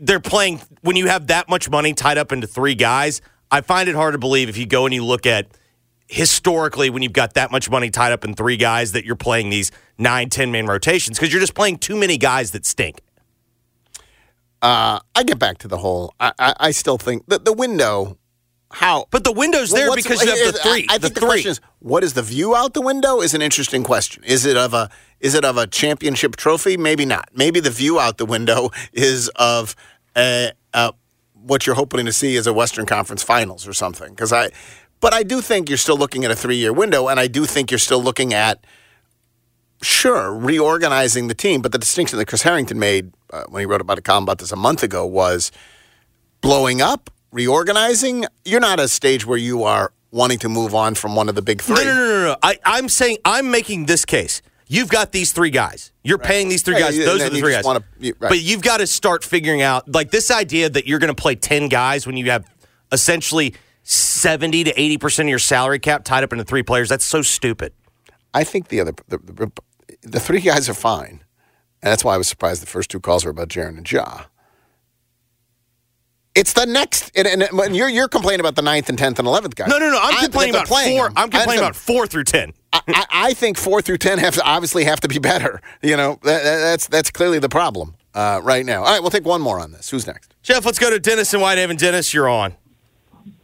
[0.00, 3.20] they're playing when you have that much money tied up into three guys.
[3.50, 5.46] I find it hard to believe if you go and you look at
[6.06, 9.50] historically when you've got that much money tied up in three guys that you're playing
[9.50, 13.00] these nine, 10 man rotations because you're just playing too many guys that stink.
[14.62, 16.14] uh, I get back to the whole.
[16.18, 18.18] I, I, I still think the the window.
[18.70, 19.06] How?
[19.10, 20.86] But the window's there What's- because you have the I- three.
[20.90, 21.28] I, the think the, three.
[21.28, 23.20] question is, what is the view out the window?
[23.20, 24.22] Is an interesting question.
[24.24, 26.76] Is it of a is it of a championship trophy?
[26.76, 27.28] Maybe not.
[27.34, 29.74] Maybe the view out the window is of
[30.16, 30.92] a, a
[31.34, 34.10] what you're hoping to see is a Western Conference Finals or something.
[34.10, 34.50] Because I,
[35.00, 37.46] but I do think you're still looking at a three year window, and I do
[37.46, 38.64] think you're still looking at
[39.82, 41.62] sure reorganizing the team.
[41.62, 44.38] But the distinction that Chris Harrington made uh, when he wrote about a column about
[44.38, 45.50] this a month ago was
[46.40, 48.24] blowing up, reorganizing.
[48.44, 51.34] You're not at a stage where you are wanting to move on from one of
[51.34, 51.76] the big three.
[51.76, 52.36] No, no, no, no, no.
[52.42, 54.42] I, I'm saying I'm making this case.
[54.70, 55.92] You've got these three guys.
[56.04, 56.96] You're paying these three Yeah, guys.
[56.98, 57.64] you- Those are the three guys.
[57.64, 58.28] wanna- you- right.
[58.28, 61.34] But you've got to start figuring out like this idea that you're going to play
[61.36, 62.44] ten guys when you have
[62.92, 66.88] essentially seventy to eighty percent of your salary cap tied up into three players.
[66.88, 67.72] That's so stupid.
[68.34, 69.52] I think the other the, the,
[70.02, 71.24] the three guys are fine,
[71.82, 74.24] and that's why I was surprised the first two calls were about Jaren and Ja.
[76.34, 79.26] It's the next, and, and, and you're you're complaining about the ninth and tenth and
[79.26, 79.68] eleventh guys.
[79.68, 79.98] No, no, no.
[80.00, 81.08] I'm I- complaining about playing four.
[81.08, 81.14] them.
[81.16, 82.52] I'm complaining about four through ten.
[82.72, 85.60] I, I, I think four through ten have to obviously have to be better.
[85.82, 88.84] You know, that, that- that's that's clearly the problem uh, right now.
[88.84, 89.90] All right, we'll take one more on this.
[89.90, 90.34] Who's next?
[90.44, 91.76] Geoff, let's go to Dennis and Whitehaven.
[91.76, 92.54] Dennis, you're on.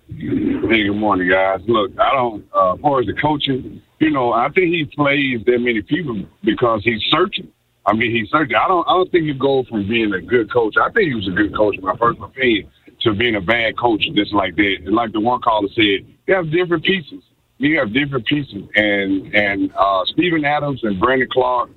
[0.08, 1.60] Hey, good morning, guys.
[1.66, 5.40] Look, I don't, uh, as far as the coaching, you know, I think he plays
[5.46, 7.50] that many people because he's searching.
[7.86, 8.54] I mean, he certainly.
[8.54, 10.76] I don't, I don't think you go from being a good coach.
[10.80, 12.70] I think he was a good coach, my personal opinion,
[13.00, 14.76] to being a bad coach just like that.
[14.84, 17.22] And like the one caller said, you have different pieces.
[17.58, 21.70] You have different pieces, and and uh, Steven Adams and Brandon Clarke,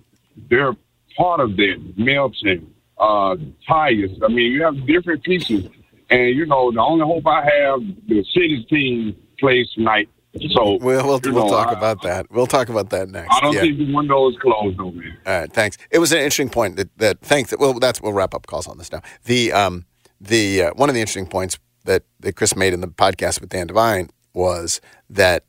[0.49, 0.75] they're
[1.15, 1.93] part of that.
[1.95, 3.35] Melton, uh,
[3.69, 4.17] Tyus.
[4.23, 5.69] I mean, you have different pieces.
[6.09, 10.09] And you know, the only hope I have, the city's team plays tonight.
[10.55, 12.27] So We'll we'll, we'll know, talk I- about that.
[12.31, 13.33] We'll talk about that next.
[13.35, 13.61] I don't Yeah.
[13.61, 15.17] think the window is closed, though, man.
[15.25, 15.77] All right, thanks.
[15.91, 17.53] It was an interesting point that that thanks.
[17.57, 19.01] Well, that's we'll wrap up calls on this now.
[19.25, 19.85] The um
[20.21, 23.49] the uh, one of the interesting points that that Chris made in the podcast with
[23.49, 25.43] Dan Devine was that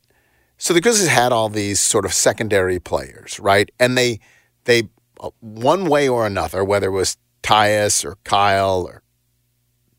[0.57, 3.69] so the Grizzlies had all these sort of secondary players, right?
[3.79, 4.19] And they
[4.65, 9.01] they uh, one way or another, whether it was Tyus or Kyle or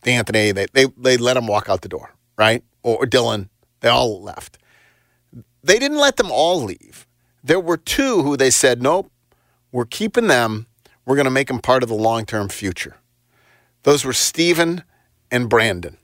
[0.04, 2.62] Anthony, they they they let them walk out the door, right?
[2.82, 3.48] Or, or Dylan,
[3.80, 4.58] they all left.
[5.62, 7.06] They didn't let them all leave.
[7.42, 9.10] There were two who they said, nope,
[9.72, 10.66] we're keeping them.
[11.06, 12.96] We're going to make them part of the long term future.
[13.82, 14.84] Those were Steven
[15.30, 15.96] and Brandon.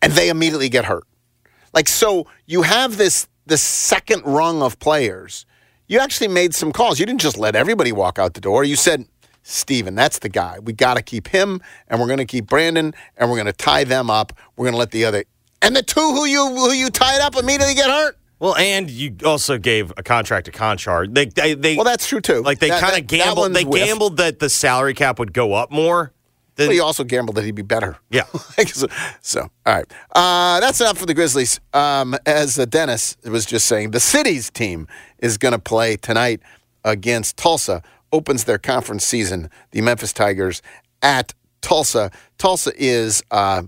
[0.00, 1.04] And they immediately get hurt.
[1.74, 5.44] Like, so you have this, this second rung of players.
[5.86, 7.00] You actually made some calls.
[7.00, 8.64] You didn't just let everybody walk out the door.
[8.64, 9.06] You said,
[9.42, 10.58] Steven, that's the guy.
[10.58, 13.52] We got to keep him, and we're going to keep Brandon, and we're going to
[13.52, 14.34] tie them up.
[14.56, 15.24] We're going to let the other.
[15.62, 18.17] And the two who you who you tied up immediately get hurt.
[18.40, 21.12] Well, and you also gave a contract to Konchar.
[21.12, 22.42] They, they, they Well, that's true too.
[22.42, 23.52] like they kind of gambled.
[23.52, 23.86] They whiffed.
[23.86, 26.12] gambled that the salary cap would go up more.
[26.54, 27.98] Than, But he also gambled that he'd be better.
[28.10, 28.24] Yeah.
[28.66, 28.88] so,
[29.20, 29.86] so, all right.
[30.12, 31.60] Uh, that's enough for the Grizzlies.
[31.72, 36.40] Um, as uh, Dennis was just saying, the city's team is going to play tonight
[36.84, 37.82] against Tulsa.
[38.12, 39.50] Opens their conference season.
[39.70, 40.62] The Memphis Tigers
[41.00, 42.10] at Tulsa.
[42.38, 43.62] Tulsa is uh,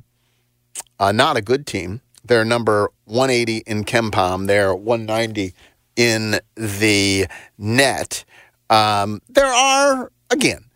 [0.99, 2.01] uh, not a good team.
[2.31, 4.47] They're number 180 in KenPom.
[4.47, 5.53] They're 190
[5.97, 7.27] in the
[7.59, 8.25] net.
[8.71, 10.67] Um, there are, again,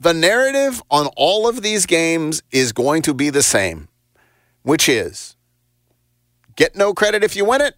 [0.00, 3.88] the narrative on all of these games is going to be the same,
[4.62, 5.36] which is
[6.56, 7.74] get no credit if you win it,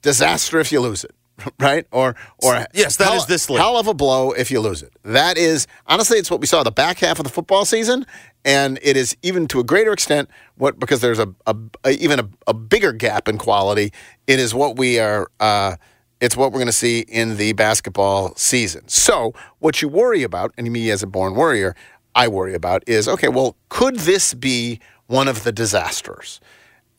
[0.00, 1.14] disaster if you lose it.
[1.58, 3.58] Right or or Yes, that hell, is this league.
[3.58, 4.92] hell of a blow if you lose it.
[5.02, 8.06] That is honestly, it's what we saw the back half of the football season,
[8.44, 12.20] and it is even to a greater extent what because there's a, a, a even
[12.20, 13.92] a, a bigger gap in quality.
[14.26, 15.28] It is what we are.
[15.40, 15.76] Uh,
[16.20, 18.88] it's what we're going to see in the basketball season.
[18.88, 21.74] So, what you worry about, and me as a born worrier,
[22.14, 23.28] I worry about is okay.
[23.28, 26.40] Well, could this be one of the disasters?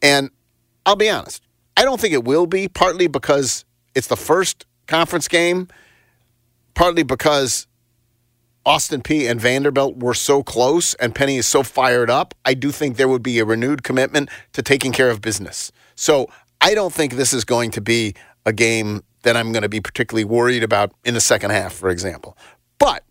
[0.02, 0.30] And
[0.86, 1.42] I'll be honest,
[1.78, 5.68] I don't think it will be, partly because it's the first conference game,
[6.74, 7.68] partly because
[8.66, 12.34] Austin Peay and Vanderbilt were so close and Penny is so fired up.
[12.44, 15.72] I do think there would be a renewed commitment to taking care of business.
[15.96, 16.30] So
[16.62, 19.82] I don't think this is going to be a game that I'm going to be
[19.82, 22.38] particularly worried about in the second half, for example.
[22.80, 23.04] But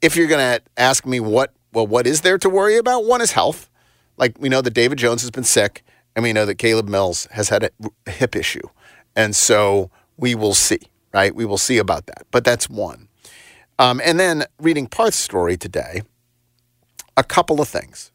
[0.00, 3.04] if you're going to ask me what, well, what is there to worry about?
[3.04, 3.68] One is health.
[4.16, 5.82] Like we know that David Jones has been sick,
[6.14, 8.68] and we know that Caleb Mills has had a hip issue.
[9.16, 10.80] And so we will see,
[11.12, 11.34] right?
[11.34, 12.26] We will see about that.
[12.30, 13.08] But that's one.
[13.78, 16.02] Um, and then reading Parth's story today,
[17.16, 18.12] a couple of things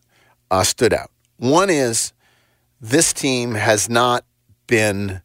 [0.49, 1.11] uh, stood out.
[1.37, 2.13] One is
[2.79, 4.23] this team has not
[4.67, 5.21] been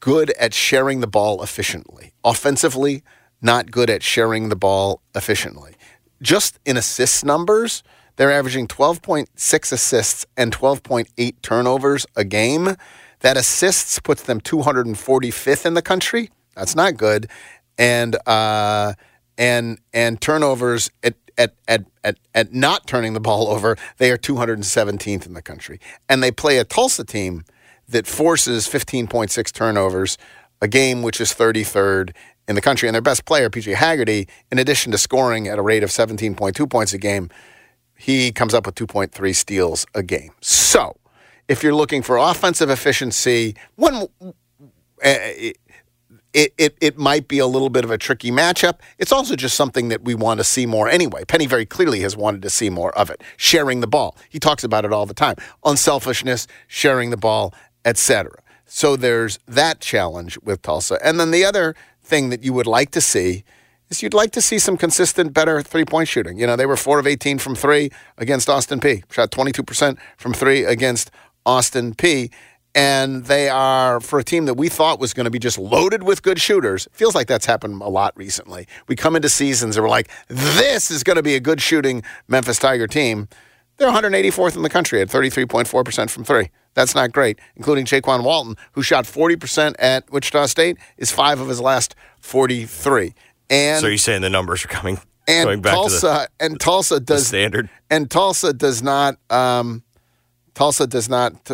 [0.00, 2.12] good at sharing the ball efficiently.
[2.24, 3.02] Offensively,
[3.42, 5.74] not good at sharing the ball efficiently.
[6.22, 7.82] Just in assist numbers,
[8.16, 12.76] they're averaging 12.6 assists and 12.8 turnovers a game.
[13.20, 16.30] That assists puts them 245th in the country.
[16.54, 17.28] That's not good.
[17.78, 18.94] And uh,
[19.38, 24.18] and and turnovers at at, at, at, at not turning the ball over, they are
[24.18, 25.80] 217th in the country.
[26.08, 27.44] And they play a Tulsa team
[27.88, 30.18] that forces 15.6 turnovers,
[30.60, 32.14] a game which is 33rd
[32.48, 32.88] in the country.
[32.88, 36.68] And their best player, PJ Haggerty, in addition to scoring at a rate of 17.2
[36.70, 37.30] points a game,
[37.96, 40.32] he comes up with 2.3 steals a game.
[40.40, 40.96] So,
[41.48, 44.08] if you're looking for offensive efficiency, one
[45.04, 45.18] uh,
[46.36, 48.80] it, it, it might be a little bit of a tricky matchup.
[48.98, 51.24] It's also just something that we want to see more anyway.
[51.24, 53.22] Penny very clearly has wanted to see more of it.
[53.38, 54.14] Sharing the ball.
[54.28, 55.36] He talks about it all the time.
[55.64, 57.54] Unselfishness, sharing the ball,
[57.86, 58.32] etc.
[58.66, 60.98] So there's that challenge with Tulsa.
[61.02, 63.42] And then the other thing that you would like to see
[63.88, 66.38] is you'd like to see some consistent, better three point shooting.
[66.38, 70.34] You know, they were 4 of 18 from three against Austin Peay, shot 22% from
[70.34, 71.10] three against
[71.46, 72.30] Austin Peay.
[72.76, 76.02] And they are, for a team that we thought was going to be just loaded
[76.02, 78.68] with good shooters, feels like that's happened a lot recently.
[78.86, 82.02] We come into seasons and we're like, this is going to be a good shooting
[82.28, 83.28] Memphis Tiger team.
[83.78, 86.50] They're 184th in the country at 33.4% from three.
[86.74, 91.48] That's not great, including Jaykwon Walton, who shot 40% at Wichita State, is five of
[91.48, 93.14] his last 43.
[93.48, 96.94] And so you're saying the numbers are coming and going back Tulsa to and Tulsa
[96.94, 97.70] the, the does standard?
[97.90, 99.16] and Tulsa does not.
[99.30, 99.82] Um,
[100.56, 101.44] Tulsa does not.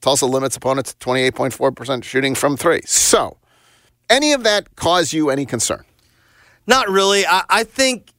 [0.00, 2.80] Tulsa limits opponents to 28.4 percent shooting from three.
[2.86, 3.36] So,
[4.08, 5.84] any of that cause you any concern?
[6.68, 7.26] Not really.
[7.26, 8.12] I, I think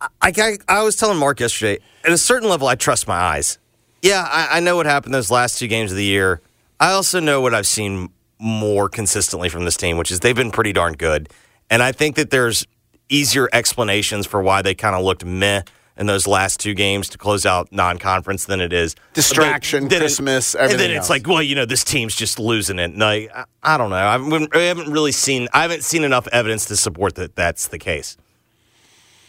[0.00, 1.80] I, I, I was telling Mark yesterday.
[2.04, 3.58] At a certain level, I trust my eyes.
[4.02, 6.40] Yeah, I, I know what happened those last two games of the year.
[6.80, 8.10] I also know what I've seen
[8.40, 11.28] more consistently from this team, which is they've been pretty darn good.
[11.70, 12.66] And I think that there's
[13.08, 15.62] easier explanations for why they kind of looked meh
[15.98, 20.04] in those last two games to close out non-conference than it is Distraction, Then it-
[20.04, 22.92] Christmas, and everything then it's like, well, you know, this team's just losing it.
[22.92, 23.28] And I,
[23.62, 23.96] I, don't know.
[23.96, 25.48] I haven't, I haven't really seen.
[25.52, 28.16] I haven't seen enough evidence to support that that's the case.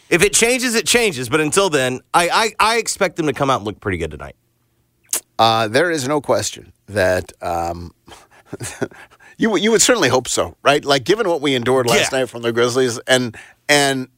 [0.08, 1.28] If it changes, it changes.
[1.28, 2.28] But until then, I,
[2.60, 4.36] I, I expect them to come out and look pretty good tonight.
[5.38, 7.92] Uh, there is no question that um,
[9.38, 10.84] you would- you would certainly hope so, right?
[10.84, 12.20] Like given what we endured last Yeah.
[12.20, 13.36] night from the Grizzlies, and
[13.68, 14.08] and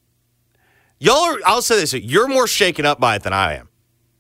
[1.03, 1.39] Y'all are.
[1.45, 3.69] I'll say this: you're more shaken up by it than I am.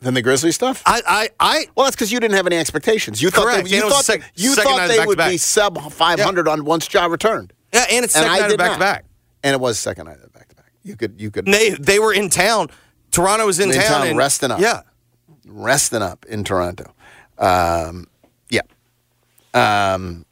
[0.01, 0.83] Than the Grizzly stuff.
[0.85, 3.23] I, I, I Well, that's because you didn't have any expectations.
[3.23, 3.59] You Correct.
[3.59, 6.49] thought they, you And it was thought, sec- you thought they would be sub 500
[6.49, 9.05] on once Ja returned, yeah, and it's and second night back to back.
[9.45, 10.72] And it was second night back to back.
[10.83, 12.68] You could you could They they were in town.
[13.12, 14.59] Toronto was in, In town, town, and, resting up.
[14.59, 14.80] Yeah,
[15.47, 16.93] resting up in Toronto.
[17.39, 18.09] Um,
[18.51, 18.62] yeah.
[19.55, 20.26] Um,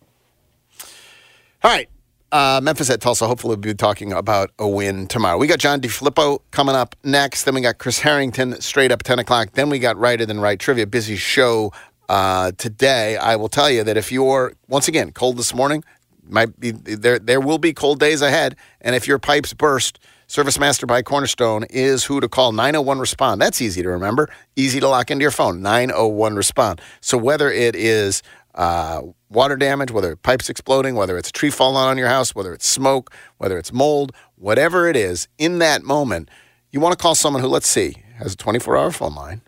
[1.63, 1.89] all right.
[2.33, 3.27] Uh, Memphis at Tulsa.
[3.27, 5.37] Hopefully, we'll be talking about a win tomorrow.
[5.37, 7.45] We got John DeFilippo coming up next.
[7.45, 9.53] Then we got Chris Harrington straight up at 10 o'clock.
[9.55, 10.87] Then we got Righter Than Right Trivia.
[10.87, 11.73] Busy show
[12.09, 13.17] uh, today.
[13.17, 15.83] I will tell you that if you're, once again, cold this morning,
[16.23, 18.55] might be there, there will be cold days ahead.
[18.81, 23.41] And if your pipes burst, Service Master by Cornerstone is who to call 901 Respond.
[23.41, 26.81] That's easy to remember, easy to lock into your phone 901 Respond.
[27.01, 28.23] So whether it is
[28.55, 32.35] uh, water damage, whether it's pipes exploding, whether it's a tree falling on your house,
[32.35, 36.29] whether it's smoke, whether it's mold, whatever it is, in that moment,
[36.71, 39.43] you want to call someone who, let's see, has a 24 hour phone line,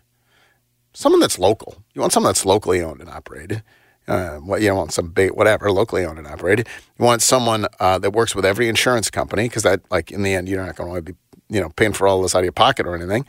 [0.94, 1.82] someone that's local.
[1.94, 3.62] You want someone that's locally owned and operated.
[4.08, 6.68] Uh, what you don't want some bait, whatever, locally owned and operated.
[6.98, 10.34] You want someone uh, that works with every insurance company because that, like, in the
[10.34, 11.18] end, you're not going to be,
[11.48, 13.24] you know, paying for all this out of your pocket or anything.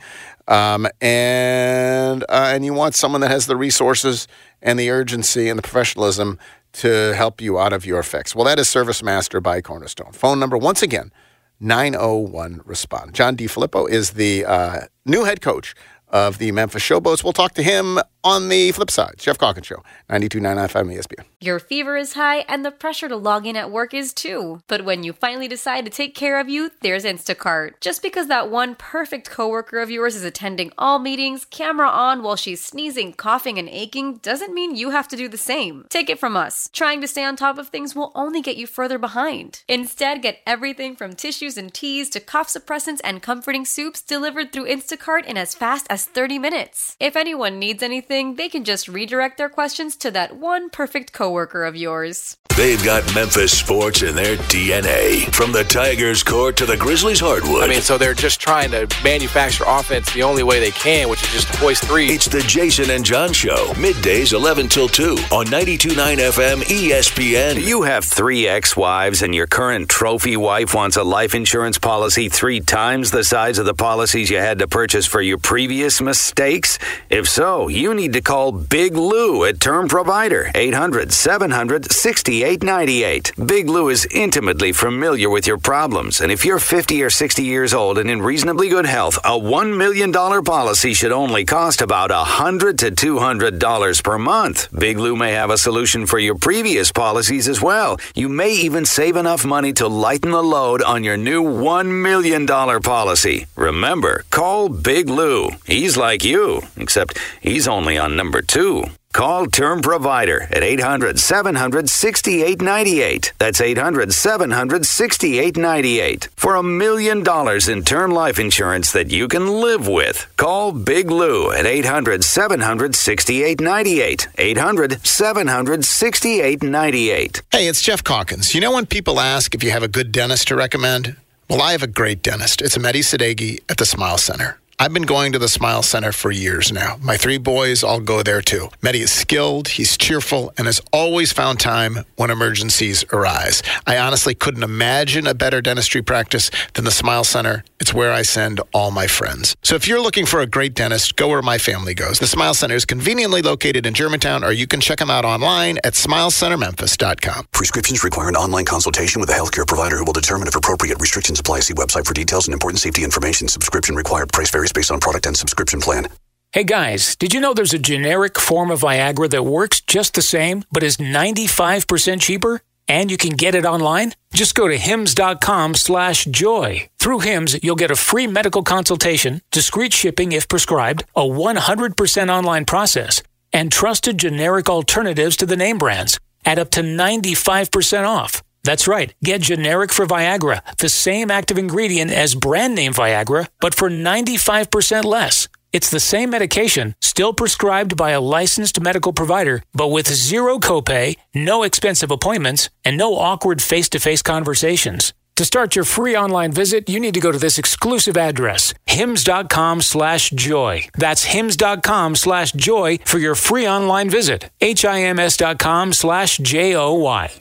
[0.48, 4.26] Um, and uh, and you want someone that has the resources
[4.64, 6.38] and the urgency and the professionalism
[6.72, 8.34] to help you out of your fix.
[8.34, 10.10] Well, that is Service Master by Cornerstone.
[10.12, 11.12] Phone number once again.
[11.60, 13.14] 901 respond.
[13.14, 15.74] John DeFilippo is the uh, new head coach
[16.08, 17.22] of the Memphis Showboats.
[17.22, 19.14] We'll talk to him on the flip side.
[19.18, 21.24] Geoff Calkins Show, 92.995 ESPN.
[21.40, 24.62] Your fever is high and the pressure to log in at work is too.
[24.66, 27.80] But when you finally decide to take care of you, there's Instacart.
[27.82, 32.36] Just because that one perfect coworker of yours is attending all meetings, camera on while
[32.36, 35.84] she's sneezing, coughing, and aching, doesn't mean you have to do the same.
[35.90, 36.70] Take it from us.
[36.72, 39.62] Trying to stay on top of things will only get you further behind.
[39.68, 44.66] Instead, get everything from tissues and teas to cough suppressants and comforting soups delivered through
[44.66, 46.96] Instacart in as fast as 30 minutes.
[46.98, 51.64] If anyone needs anything, they can just redirect their questions to that one perfect coworker
[51.64, 52.36] of yours.
[52.56, 55.34] They've got Memphis sports in their DNA.
[55.34, 57.64] From the Tigers court to the Grizzlies hardwood.
[57.64, 61.20] I mean, so they're just trying to manufacture offense the only way they can, which
[61.24, 62.06] is just to hoist three.
[62.12, 67.60] It's the Jason and John Show, middays 11 till 2 on 92.9 FM ESPN.
[67.60, 72.28] You have three ex wives, and your current trophy wife wants a life insurance policy
[72.28, 76.78] three times the size of the policies you had to purchase for your previous mistakes?
[77.10, 83.32] If so, you need to call Big Lou at Term Provider, 800 700 6898.
[83.46, 87.72] Big Lou is intimately familiar with your problems, and if you're 50 or 60 years
[87.72, 92.78] old and in reasonably good health, a $1 million policy should only cost about 100
[92.78, 94.68] to $200 per month.
[94.78, 97.98] Big Lou may have a solution for your previous policies as well.
[98.14, 102.46] You may even save enough money to lighten the load on your new $1 million
[102.46, 103.46] policy.
[103.56, 105.50] Remember, call Big Lou.
[105.66, 108.84] He's like you, except he's only on number two.
[109.14, 113.32] Call Term Provider at 800 700 6898.
[113.38, 116.28] That's 800 700 6898.
[116.36, 120.26] For a million dollars in term life insurance that you can live with.
[120.36, 124.28] Call Big Lou at 800 700 6898.
[124.36, 127.42] 800 700 6898.
[127.52, 128.52] Hey, it's Geoff Calkins.
[128.52, 131.16] You know when people ask if you have a good dentist to recommend?
[131.48, 132.62] Well, I have a great dentist.
[132.62, 134.58] It's Mehdi Sadeghi at the Smile Center.
[134.76, 136.96] I've been going to the Smile Center for years now.
[137.00, 138.70] My three boys all go there too.
[138.82, 143.62] Mehdi is skilled, he's cheerful, and has always found time when emergencies arise.
[143.86, 147.64] I honestly couldn't imagine a better dentistry practice than the Smile Center.
[147.78, 149.54] It's where I send all my friends.
[149.62, 152.18] So if you're looking for a great dentist, go where my family goes.
[152.18, 155.78] The Smile Center is conveniently located in Germantown, or you can check them out online
[155.84, 157.46] at smilecentermemphis.com.
[157.52, 161.38] Prescriptions require an online consultation with a healthcare provider who will determine if appropriate restrictions
[161.38, 161.60] apply.
[161.60, 163.46] See website for details and important safety information.
[163.46, 164.32] Subscription required.
[164.32, 166.08] Price varies based on product and subscription plan.
[166.52, 170.22] Hey guys, did you know there's a generic form of Viagra that works just the
[170.22, 172.60] same, but is 95% cheaper?
[172.86, 174.12] And you can get it online?
[174.32, 176.88] Just go to hims.com slash joy.
[176.98, 182.64] Through Hims, you'll get a free medical consultation, discreet shipping if prescribed, a 100% online
[182.66, 188.42] process, and trusted generic alternatives to the name brands at up to 95% off.
[188.64, 189.14] That's right.
[189.22, 195.04] Get generic for Viagra, the same active ingredient as brand name Viagra, but for 95%
[195.04, 195.48] less.
[195.72, 201.16] It's the same medication, still prescribed by a licensed medical provider, but with zero copay,
[201.34, 205.12] no expensive appointments, and no awkward face to face conversations.
[205.36, 209.82] To start your free online visit, you need to go to this exclusive address, hims.com
[209.82, 210.86] slash joy.
[210.96, 214.50] That's hims.com slash joy for your free online visit.
[214.60, 217.32] H-I-M-S.com slash J-O-Y.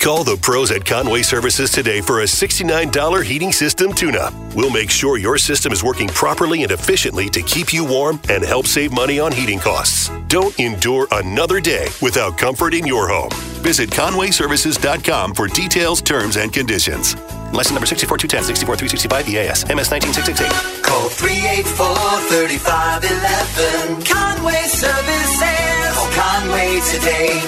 [0.00, 4.32] Call the pros at Conway Services today for a $69 heating system tune up.
[4.54, 8.44] We'll make sure your system is working properly and efficiently to keep you warm and
[8.44, 10.08] help save money on heating costs.
[10.28, 13.30] Don't endure another day without comfort in your home.
[13.62, 17.16] Visit conwayservices.com for details, terms, and conditions.
[17.52, 20.52] Lesson number 64210, 64365 EAS, MS 19668.
[20.84, 24.06] Call 384-3511.
[24.06, 25.90] Conway Services.
[25.92, 27.42] Call Conway today.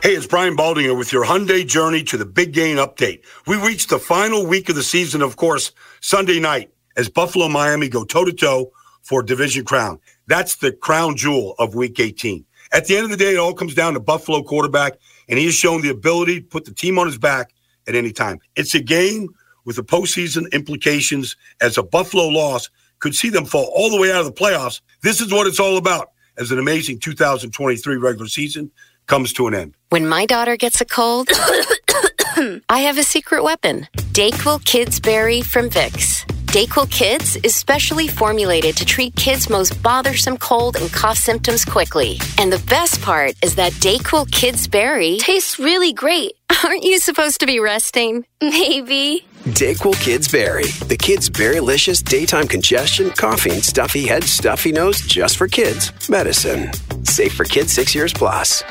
[0.00, 3.24] Hey, it's Brian Baldinger with your Hyundai journey to the big game update.
[3.48, 7.88] We reached the final week of the season, of course, Sunday night as Buffalo Miami
[7.88, 8.70] go toe to toe
[9.02, 9.98] for division crown.
[10.28, 12.44] That's the crown jewel of week 18.
[12.70, 14.92] At the end of the day, it all comes down to Buffalo quarterback,
[15.28, 17.50] and he has shown the ability to put the team on his back
[17.88, 18.38] at any time.
[18.54, 19.28] It's a game
[19.64, 22.70] with the postseason implications as a Buffalo loss
[23.00, 24.80] could see them fall all the way out of the playoffs.
[25.02, 28.70] This is what it's all about as an amazing 2023 regular season
[29.08, 29.74] comes to an end.
[29.88, 31.28] When my daughter gets a cold,
[32.68, 36.24] I have a secret weapon Dayquil Kids Berry from Vicks.
[36.48, 42.18] Dayquil Kids is specially formulated to treat kids' most bothersome cold and cough symptoms quickly.
[42.38, 46.32] And the best part is that Dayquil Kids Berry tastes really great.
[46.64, 48.24] Aren't you supposed to be resting?
[48.40, 49.26] Maybe.
[49.44, 50.64] Dayquil Kids Berry.
[50.86, 55.92] The kids' berrylicious daytime congestion, coughing, stuffy head, stuffy nose, just for kids.
[56.08, 56.72] Medicine.
[57.04, 58.62] Safe for kids six years plus.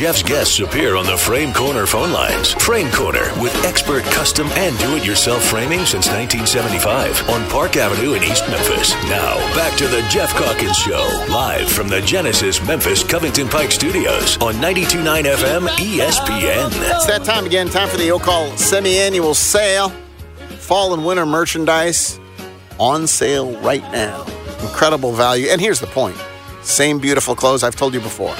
[0.00, 2.54] Geoff's guests appear on the Frame Corner phone lines.
[2.54, 8.14] Frame Corner with expert custom and do it yourself framing since 1975 on Park Avenue
[8.14, 8.94] in East Memphis.
[9.10, 14.38] Now, back to the Geoff Calkins Show, live from the Genesis Memphis Covington Pike Studios
[14.38, 16.70] on 92.9 FM ESPN.
[16.94, 17.68] It's that time again.
[17.68, 19.90] Time for the Oak Hall semi-annual sale.
[20.60, 22.18] Fall and winter merchandise
[22.78, 24.24] on sale right now.
[24.62, 25.48] Incredible value.
[25.50, 26.16] And here's the point.
[26.62, 28.34] Same beautiful clothes I've told you before.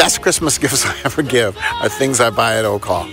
[0.00, 3.06] Best Christmas gifts I ever give are things I buy at Oak Hall.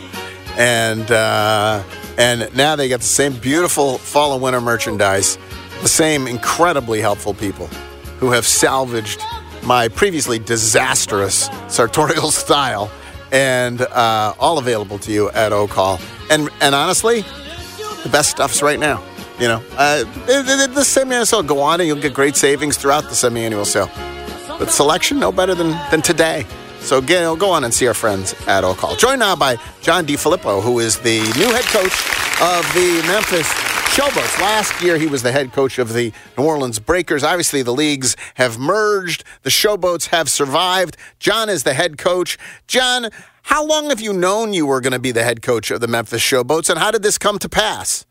[0.58, 1.84] And uh,
[2.18, 5.38] and now they get the same beautiful fall and winter merchandise,
[5.82, 7.68] the same incredibly helpful people
[8.20, 9.22] who have salvaged
[9.64, 12.90] my previously disastrous sartorial style
[13.34, 16.00] and uh, all available to you at Oak Hall.
[16.30, 17.26] And and honestly,
[18.04, 19.04] the best stuff's right now.
[19.42, 23.16] You know, uh, the semi-annual sale go on, and you'll get great savings throughout the
[23.16, 23.92] semi-annual sale.
[24.58, 26.46] But selection no better than than today.
[26.80, 28.96] So Gail, go on and see our friends at Oak Hall.
[28.96, 31.94] Joined now by John DeFilippo, who is the new head coach
[32.42, 33.48] of the Memphis
[33.94, 34.40] Showboats.
[34.40, 37.24] Last year, he was the head coach of the New Orleans Breakers.
[37.24, 39.24] Obviously, the leagues have merged.
[39.44, 40.96] The Showboats have survived.
[41.20, 42.38] John is the head coach.
[42.68, 43.10] John,
[43.44, 45.88] how long have you known you were going to be the head coach of the
[45.88, 48.06] Memphis Showboats, and how did this come to pass?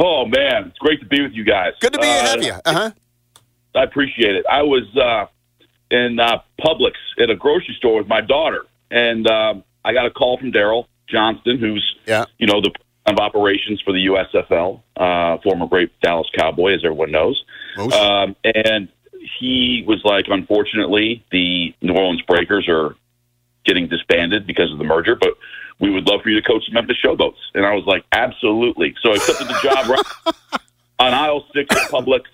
[0.00, 1.74] Oh man, it's great to be with you guys.
[1.80, 2.54] Good to be Uh, have you.
[2.64, 2.90] Uh huh.
[3.76, 4.44] I appreciate it.
[4.50, 5.26] I was uh,
[5.90, 10.10] in uh, Publix at a grocery store with my daughter, and um, I got a
[10.10, 12.24] call from Daryl Johnston, who's yeah.
[12.38, 12.70] you know the
[13.06, 17.44] of operations for the USFL, uh, former great Dallas Cowboy, as everyone knows.
[17.92, 18.88] Um, and
[19.40, 22.94] he was like, unfortunately, the New Orleans Breakers are
[23.64, 25.34] getting disbanded because of the merger, but
[25.78, 27.38] we would love for you to coach the Memphis Showboats.
[27.54, 28.94] And I was like, absolutely.
[29.02, 30.34] So I accepted the job right
[30.98, 32.24] on aisle six at Publix,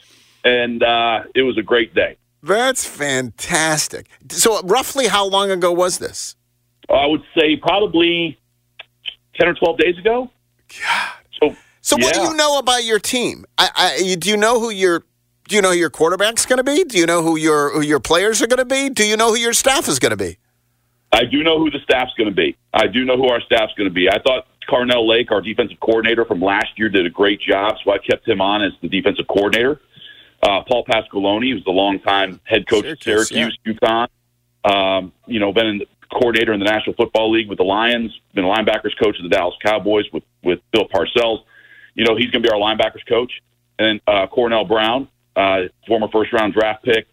[0.45, 2.17] and uh, it was a great day.
[2.47, 4.09] That's fantastic.
[4.31, 6.37] So, roughly how long ago was this?
[6.89, 8.39] Uh, I would say probably
[9.35, 10.31] 10 or 12 days ago.
[10.69, 11.13] God.
[11.41, 13.45] So, So, what do you know about your team?
[13.59, 15.05] I, I, do you know who your
[15.49, 16.85] do you know who your quarterback's going to be?
[16.85, 18.91] Do you know who your who your players are going to be?
[18.91, 20.39] Do you know who your staff is going to be?
[21.13, 22.57] I do know who the staff's going to be.
[22.75, 24.09] I do know who our staff's going to be.
[24.09, 27.93] I thought Carnell Lake, our defensive coordinator from last year, did a great job, so
[27.93, 29.81] I kept him on as the defensive coordinator.
[30.43, 34.09] Uh, Paul Pasqualoni, who's the longtime head coach at Syracuse, Syracuse, UConn.
[34.65, 38.19] Um, you know, been in the coordinator in the National Football League with the Lions,
[38.35, 41.45] been a linebackers coach of the Dallas Cowboys with, with Bill Parcells.
[41.95, 43.33] You know, he's going to be our linebackers coach.
[43.79, 47.07] And uh, Cornell Brown, uh, former first round draft pick,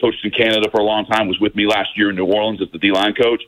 [0.00, 2.60] coached in Canada for a long time, was with me last year in New Orleans
[2.60, 3.42] as the D line coach.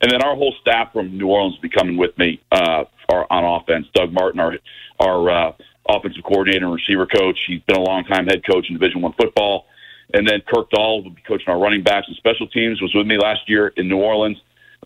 [0.00, 3.26] And then our whole staff from New Orleans will be coming with me uh, our,
[3.30, 3.86] on offense.
[3.94, 4.54] Doug Martin, our
[5.00, 5.52] our uh,
[5.88, 7.38] offensive coordinator and receiver coach.
[7.46, 9.66] He's been a long time head coach in Division One football.
[10.14, 12.80] And then Kirk Dahl will be coaching our running backs and special teams.
[12.80, 14.38] Was with me last year in New Orleans.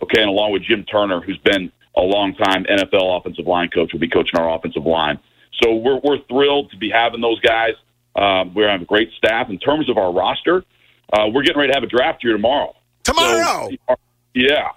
[0.02, 3.92] Okay, and along with Jim Turner, who's been a long time NFL offensive line coach,
[3.92, 5.18] will be coaching our offensive line.
[5.62, 7.74] So we're we're thrilled to be having those guys.
[8.16, 10.64] Um, we have a great staff in terms of our roster.
[11.12, 12.74] Uh, we're getting ready to have a draft here tomorrow.
[13.04, 13.96] Tomorrow, So,
[14.34, 14.68] yeah.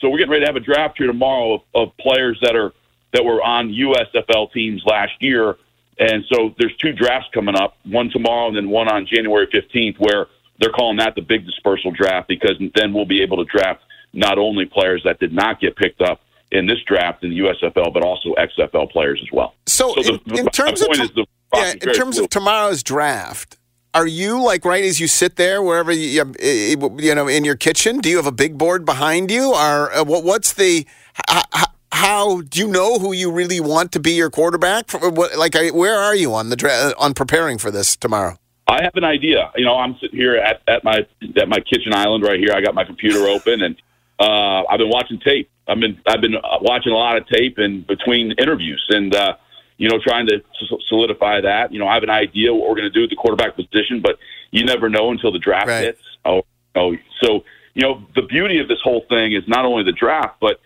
[0.00, 2.72] So we're getting ready to have a draft here tomorrow of, of players that are
[3.12, 5.56] that were on USFL teams last year,
[5.98, 9.98] and so there's two drafts coming up, one tomorrow and then one on January 15th,
[9.98, 10.26] where
[10.58, 13.80] they're calling that the big dispersal draft because then we'll be able to draft
[14.12, 16.20] not only players that did not get picked up
[16.52, 19.54] in this draft in the USFL, but also XFL players as well.
[19.66, 22.24] So, the, in, in terms of the yeah, in terms fluid.
[22.24, 23.58] of tomorrow's draft,
[23.92, 27.98] are you like right as you sit there wherever you you know in your kitchen?
[27.98, 30.04] Do you have a big board behind you, or uh.
[30.04, 30.86] What's the
[31.28, 31.42] how,
[32.42, 34.92] do you know who you really want to be your quarterback?
[35.36, 38.36] Like, where are you on the dra- on preparing for this tomorrow?
[38.66, 39.50] I have an idea.
[39.56, 41.06] You know, I'm sitting here at, at my
[41.36, 42.52] at my kitchen island right here.
[42.54, 43.76] I got my computer open, and
[44.18, 45.50] uh, I've been watching tape.
[45.68, 49.36] I've been I've been uh, watching a lot of tape in between interviews, and uh,
[49.76, 50.42] you know, trying to
[50.88, 51.72] solidify that.
[51.72, 54.00] You know, I have an idea what we're going to do at the quarterback position,
[54.00, 54.18] but
[54.50, 56.00] you never know until the draft hits.
[56.24, 56.42] Oh,
[56.74, 57.44] oh, so
[57.74, 60.60] you know, the beauty of this whole thing is not only the draft, but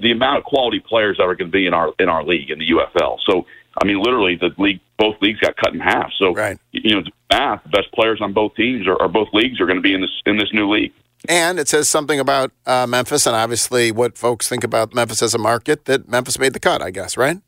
[0.00, 2.50] the amount of quality players that are going to be in our in our league
[2.50, 3.18] in the UFL.
[3.24, 3.46] So
[3.80, 6.10] I mean, literally, the league both leagues got cut in half.
[6.18, 6.58] So right.
[6.72, 9.66] you know, the math, the best players on both teams or, or both leagues are
[9.66, 10.92] going to be in this in this new league.
[11.28, 15.34] And it says something about uh, Memphis, and obviously what folks think about Memphis as
[15.34, 15.86] a market.
[15.86, 17.38] That Memphis made the cut, I guess, right?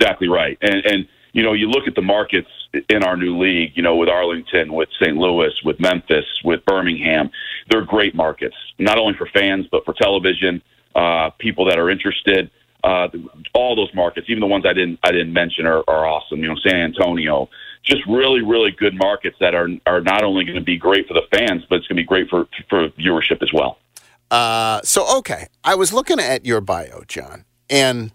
[0.00, 0.58] Exactly right.
[0.62, 2.48] And and you know, you look at the markets
[2.88, 3.72] in our new league.
[3.74, 5.16] You know, with Arlington, with St.
[5.16, 7.30] Louis, with Memphis, with Birmingham,
[7.70, 10.62] they're great markets, not only for fans but for television,
[10.94, 12.50] uh, people that are interested.
[12.84, 13.08] Uh,
[13.54, 16.40] all those markets, even the ones I didn't I didn't mention, are, are awesome.
[16.40, 17.48] You know, San Antonio,
[17.82, 21.14] just really really good markets that are are not only going to be great for
[21.14, 23.78] the fans, but it's going to be great for for viewership as well.
[24.30, 28.12] Uh, so okay, I was looking at your bio, John, and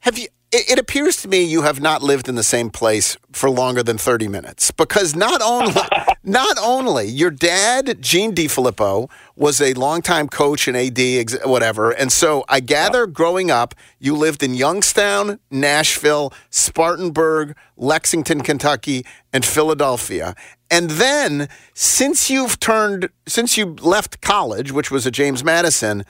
[0.00, 0.28] have you?
[0.52, 3.82] It, it appears to me you have not lived in the same place for longer
[3.82, 5.80] than thirty minutes because not only
[6.24, 12.10] not only your dad, Gene DeFilippo, was a longtime coach and AD, ex- whatever, and
[12.10, 20.34] so I gather growing up you lived in Youngstown, Nashville, Spartanburg, Lexington, Kentucky, and Philadelphia.
[20.70, 26.04] And then, since you've turned, since you left college, which was at James Madison,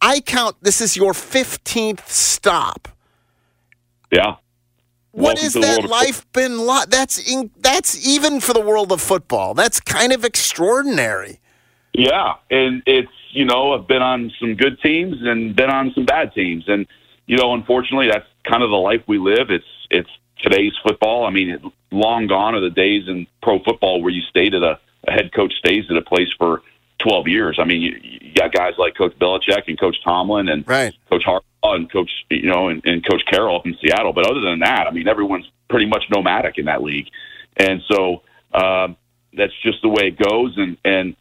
[0.00, 2.88] I count this is your 15th stop.
[4.10, 4.36] Yeah.
[5.12, 6.88] What Welcome is that of life been like?
[6.88, 9.54] That's in, that's even for the world of football.
[9.54, 11.40] That's kind of extraordinary.
[11.92, 16.04] Yeah, and it's you know I've been on some good teams and been on some
[16.04, 16.86] bad teams, and
[17.26, 19.50] you know unfortunately that's kind of the life we live.
[19.50, 21.24] It's it's today's football.
[21.24, 24.62] I mean, it, long gone are the days in pro football where you stayed at
[24.62, 26.62] a, a head coach stays at a place for
[27.00, 27.58] twelve years.
[27.58, 30.94] I mean, you, you got guys like Coach Belichick and Coach Tomlin and right.
[31.10, 34.12] Coach Harbaugh and Coach you know and, and Coach Carroll in Seattle.
[34.12, 37.08] But other than that, I mean, everyone's pretty much nomadic in that league,
[37.56, 38.22] and so
[38.54, 38.96] um,
[39.36, 40.56] that's just the way it goes.
[40.56, 41.16] And and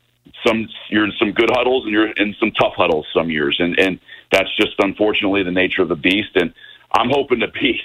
[0.46, 3.78] some you're in some good huddles and you're in some tough huddles some years, and
[3.80, 4.00] and
[4.32, 6.36] that's just unfortunately the nature of the beast.
[6.36, 6.54] And
[6.92, 7.82] I'm hoping to be.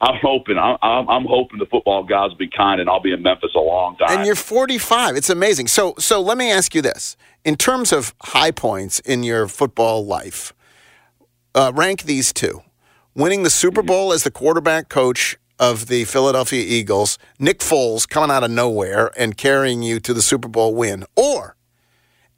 [0.00, 0.58] I'm hoping.
[0.58, 3.60] I'm, I'm, hoping the football gods will be kind, and I'll be in Memphis a
[3.60, 4.18] long time.
[4.18, 5.16] And you're 45.
[5.16, 5.68] It's amazing.
[5.68, 10.04] So, so let me ask you this: in terms of high points in your football
[10.04, 10.52] life,
[11.54, 12.62] uh, rank these two:
[13.14, 18.30] winning the Super Bowl as the quarterback coach of the Philadelphia Eagles, Nick Foles coming
[18.30, 21.56] out of nowhere and carrying you to the Super Bowl win, or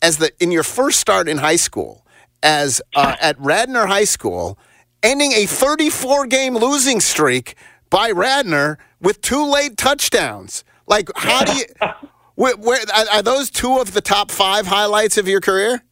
[0.02, 2.06] as the in your first start in high school
[2.42, 4.58] as uh, at Radnor High School,
[5.06, 7.54] ending a 34 game losing streak
[7.90, 10.64] by Radnor with two late touchdowns.
[10.86, 11.64] Like, how do you?
[12.34, 12.80] Where, where
[13.14, 15.82] are, those two of the top five highlights of your career?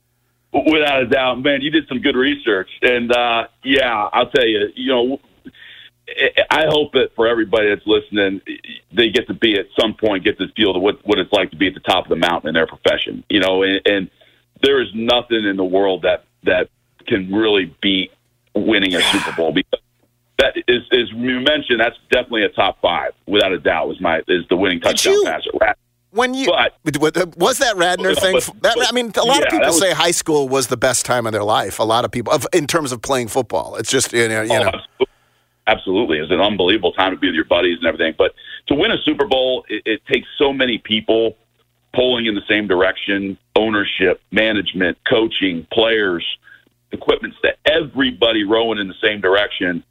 [0.52, 4.68] Without a doubt, man, you did some good research, and uh, yeah, I'll tell you,
[4.76, 5.20] you know,
[6.50, 8.42] I hope that for everybody that's listening,
[8.92, 11.56] they get to be at some point get to feel what what it's like to
[11.56, 14.10] be at the top of the mountain in their profession, you know, and, and
[14.62, 16.68] there is nothing in the world that that
[17.06, 18.12] can really beat
[18.54, 19.80] winning a Super Bowl because
[20.38, 23.88] that is, as you mentioned, that's definitely a top five without a doubt.
[23.88, 25.78] Was my is the winning touchdown you- pass at Rat-
[26.10, 28.32] When you but, uh, was that Radnor Yeah, thing?
[28.34, 30.76] but- that, I mean, a lot yeah, of people was- say high school was the
[30.76, 31.78] best time of their life.
[31.78, 34.52] A lot of people, of, in terms of playing football, it's just you know, you
[34.52, 34.66] Oh, know.
[34.68, 35.06] absolutely.
[35.66, 36.18] absolutely.
[36.18, 38.14] It's an unbelievable time to be with your buddies and everything.
[38.16, 38.34] But
[38.66, 41.36] to win a Super Bowl, it, it takes so many people
[41.94, 46.24] pulling in the same direction ownership, management, coaching, players,
[46.94, 49.84] equipment, that everybody rowing in the same direction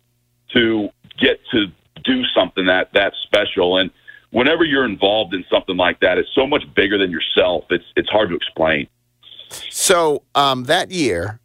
[0.54, 0.90] to
[1.20, 1.68] get to
[2.04, 3.78] do something that that's special.
[3.78, 3.92] And
[4.32, 7.66] whenever you're involved in something like that, it's so much bigger than yourself.
[7.70, 8.88] It's it's hard to explain.
[9.70, 11.40] So um, that year,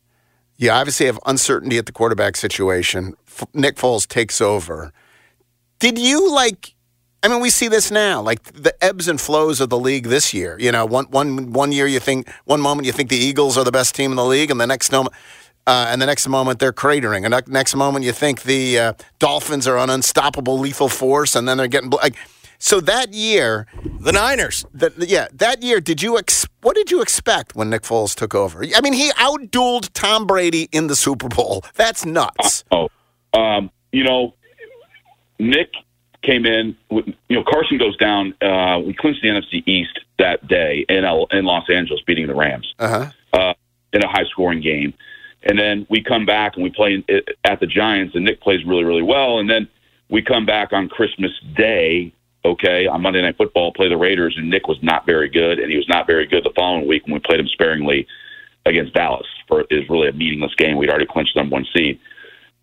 [0.56, 3.14] you obviously have uncertainty at the quarterback situation.
[3.26, 4.92] F- Nick Foles takes over.
[5.78, 6.74] Did you like?
[7.22, 10.32] I mean, we see this now, like the ebbs and flows of the league this
[10.32, 10.56] year.
[10.58, 13.64] You know, one one one year you think one moment you think the Eagles are
[13.64, 15.14] the best team in the league, and the next moment.
[15.68, 18.92] Uh, and the next moment they're cratering, and the next moment you think the uh,
[19.18, 22.16] Dolphins are an unstoppable, lethal force, and then they're getting like.
[22.60, 23.66] So that year,
[24.00, 24.64] the Niners.
[24.72, 28.34] The, yeah, that year, did you ex- what did you expect when Nick Foles took
[28.34, 28.64] over?
[28.74, 31.62] I mean, he outdueled Tom Brady in the Super Bowl.
[31.74, 32.64] That's nuts.
[32.72, 32.88] Oh,
[33.34, 34.34] um, you know,
[35.38, 35.70] Nick
[36.22, 36.76] came in.
[36.90, 38.34] With, you know, Carson goes down.
[38.42, 42.34] Uh, we clinched the NFC East that day in L- in Los Angeles, beating the
[42.34, 43.10] Rams Uh-huh.
[43.34, 43.54] uh,
[43.92, 44.94] in a high scoring game.
[45.42, 47.04] And then we come back and we play
[47.44, 49.38] at the Giants, and Nick plays really, really well.
[49.38, 49.68] And then
[50.08, 52.12] we come back on Christmas Day,
[52.44, 55.70] okay, on Monday Night Football, play the Raiders, and Nick was not very good, and
[55.70, 58.06] he was not very good the following week when we played him sparingly
[58.66, 60.76] against Dallas for is really a meaningless game.
[60.76, 61.98] We'd already clinched number one seed.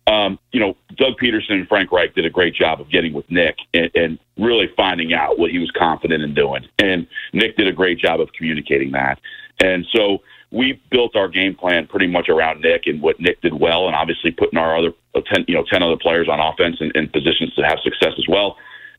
[0.06, 3.28] Um, you know, Doug Pederson and Frank Reich did a great job of getting with
[3.28, 6.64] Nick and, and really finding out what he was confident in doing.
[6.78, 9.18] And Nick did a great job of communicating that.
[9.60, 13.54] And so we built our game plan pretty much around Nick and what Nick did
[13.54, 16.76] well, and obviously putting our other uh, ten, you know, ten other players on offense
[16.80, 18.56] in, in positions to have success as well.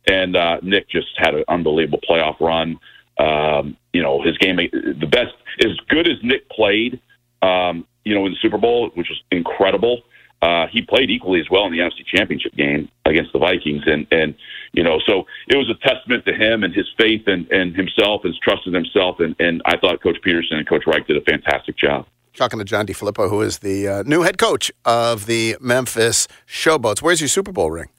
[0.09, 2.79] And uh, Nick just had an unbelievable playoff run.
[3.19, 5.33] Um, you know, his game, the best,
[5.65, 6.99] as good as Nick played,
[7.41, 10.03] um, you know, in the Super Bowl, which was incredible.
[10.41, 14.05] Uh, he played equally as well in the NFC Championship game against the Vikings, and
[14.11, 14.35] and
[14.73, 18.23] you know, so it was a testament to him and his faith and and himself,
[18.23, 21.21] his trust in himself, and and I thought Coach Pederson and Coach Reich did a
[21.21, 22.05] fantastic job.
[22.35, 27.01] Talking to John DeFilippo, who is the uh, new head coach of the Memphis Showboats.
[27.01, 27.89] Where's your Super Bowl ring?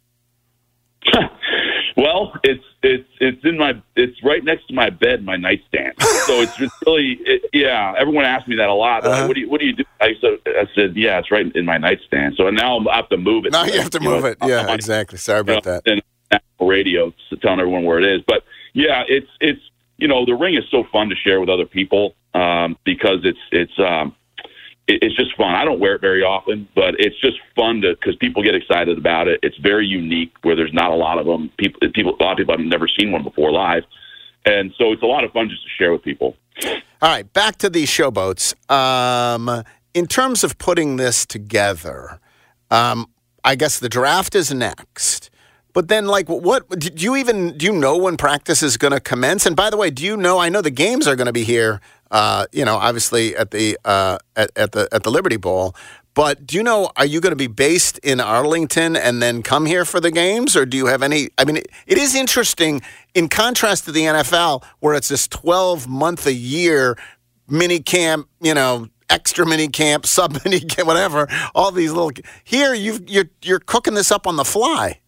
[1.98, 5.94] Well, it's it's it's in my it's right next to my bed, my nightstand.
[5.98, 7.92] So it's just really it, yeah.
[7.98, 9.04] Everyone asks me that a lot.
[9.04, 9.22] Uh-huh.
[9.22, 9.82] Like, what do you what do you do?
[10.00, 12.34] I said I said yeah, it's right in my nightstand.
[12.36, 13.52] So now I have to move it.
[13.52, 14.40] Now you have to move it.
[14.40, 15.18] know, Yeah, on- exactly.
[15.18, 15.82] Sorry about that.
[15.86, 16.00] and
[16.30, 18.22] national radio telling everyone where it is.
[18.26, 19.60] But yeah, it's it's
[19.96, 23.38] you know the ring is so fun to share with other people um, because it's
[23.50, 24.14] it's um,
[24.86, 25.54] it, it's just fun.
[25.54, 28.98] I don't wear it very often, but it's just fun to because people get excited
[28.98, 29.40] about it.
[29.42, 31.50] It's very unique where there's not a lot of them.
[31.58, 33.84] People people a lot of people have never seen one before live,
[34.44, 36.36] and so it's a lot of fun just to share with people.
[37.00, 38.54] All right, back to these showboats.
[38.70, 39.62] Um,
[39.94, 42.20] in terms of putting this together,
[42.70, 43.06] um,
[43.44, 45.30] I guess the draft is next.
[45.78, 47.66] But then, like, what do you even do?
[47.66, 49.46] You know when practice is going to commence?
[49.46, 50.40] And by the way, do you know?
[50.40, 51.80] I know the games are going to be here.
[52.10, 55.76] Uh, you know, obviously at the uh, at, at the at the Liberty Bowl.
[56.14, 56.90] But do you know?
[56.96, 60.56] Are you going to be based in Arlington and then come here for the games,
[60.56, 61.28] or do you have any?
[61.38, 62.82] I mean, it, it is interesting
[63.14, 66.98] in contrast to the NFL, where it's this twelve month a year
[67.46, 68.28] mini camp.
[68.40, 71.28] You know, extra mini camp, sub mini camp, whatever.
[71.54, 72.10] All these little.
[72.42, 74.98] Here, you you're you're cooking this up on the fly.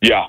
[0.00, 0.26] Yeah,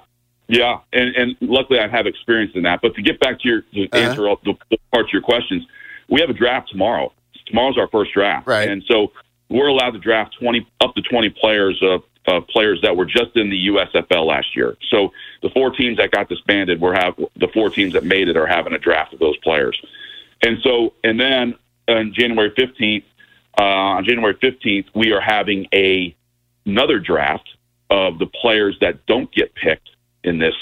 [0.47, 2.81] yeah, and and luckily I have experience in that.
[2.81, 3.97] But to get back to your to Uh-huh.
[3.97, 5.65] answer all the, the parts of your questions,
[6.07, 7.11] we have a draft tomorrow.
[7.45, 8.69] Tomorrow's our first draft, Right.
[8.69, 9.11] And so
[9.49, 13.35] we're allowed to draft twenty up to twenty players of uh, players that were just
[13.35, 14.77] in the USFL last year.
[14.89, 15.11] So
[15.41, 18.45] the four teams that got disbanded, we're have the four teams that made it are
[18.45, 19.79] having a draft of those players.
[20.43, 21.55] And so, and then
[21.87, 23.05] on January fifteenth,
[23.59, 26.15] uh, on January fifteenth, we are having a
[26.65, 27.49] another draft
[27.89, 29.89] of the players that don't get picked
[30.23, 30.55] in this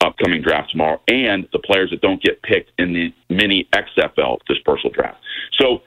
[0.00, 4.90] upcoming draft tomorrow, and the players that don't get picked in the mini XFL dispersal
[4.90, 5.18] draft.
[5.58, 5.82] So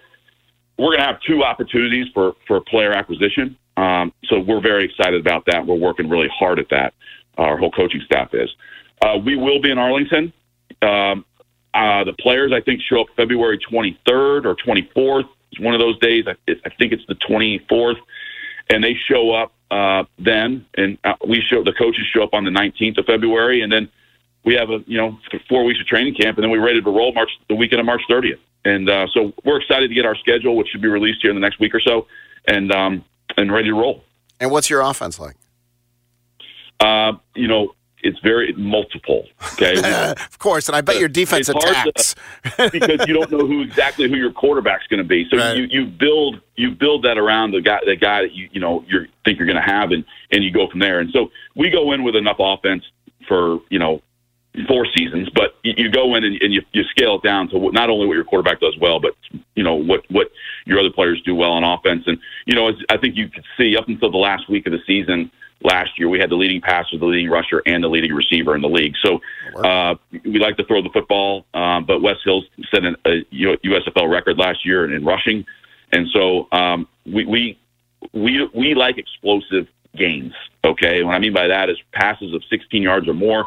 [0.77, 3.57] we're going to have two opportunities for for player acquisition.
[3.77, 5.65] Um, so we're very excited about that.
[5.65, 6.93] We're working really hard at that.
[7.37, 8.49] Our whole coaching staff is.
[9.01, 10.33] Uh, we will be in Arlington.
[10.81, 11.25] Um,
[11.73, 15.29] uh, the players, I think, show up February 23rd or 24th.
[15.51, 16.25] It's one of those days.
[16.27, 16.31] I,
[16.65, 17.97] I think it's the 24th,
[18.71, 22.45] and they show up uh, then, and uh, we show the coaches show up on
[22.45, 23.89] the 19th of February, and then
[24.45, 25.18] we have a you know
[25.49, 27.86] four weeks of training camp, and then we're ready to roll March the weekend of
[27.86, 28.39] March 30th.
[28.65, 31.36] And uh, so we're excited to get our schedule, which should be released here in
[31.36, 32.07] the next week or so,
[32.45, 33.03] and um,
[33.38, 34.03] and ready to roll.
[34.39, 35.36] And what's your offense like?
[36.80, 37.74] Uh, you know,
[38.07, 39.27] it's very multiple.
[39.53, 39.75] Okay,
[40.11, 42.15] of course, and I bet your defense It's hard to- attacks.
[42.71, 45.27] because you don't know who exactly who your quarterback's going to be.
[45.29, 45.57] So Right.
[45.57, 48.83] you, you build you build that around the guy the guy that you you know
[48.87, 50.99] you think you're going to have, and and you go from there.
[50.99, 52.83] And so we go in with enough offense
[53.27, 54.01] for you know
[54.67, 57.59] four seasons, but you, you go in and, and you, you scale it down to
[57.59, 59.11] what, not only what your quarterback does well, but
[59.55, 60.31] you know what what
[60.65, 62.03] your other players do well on offense.
[62.07, 64.71] And you know, as I think you could see up until the last week of
[64.71, 65.29] the season
[65.63, 68.61] last year, we had the leading passer, the leading rusher, and the leading receiver in
[68.61, 68.95] the league.
[69.01, 69.21] So
[69.63, 74.09] uh, we like to throw the football, um, but Wes Hills set an, a USFL
[74.09, 75.45] record last year in, in rushing,
[75.91, 77.59] and so um, we we
[78.13, 80.33] we we like explosive gains.
[80.63, 83.45] Okay, what I mean by that is passes of 16 yards or more,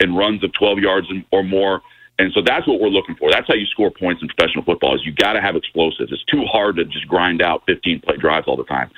[0.00, 1.82] and runs of 12 yards or more.
[2.20, 3.30] And so that's what we're looking for.
[3.30, 4.94] That's how you score points in professional football.
[4.96, 6.10] Is you got to have explosives.
[6.12, 8.90] It's too hard to just grind out 15 play drives all the time.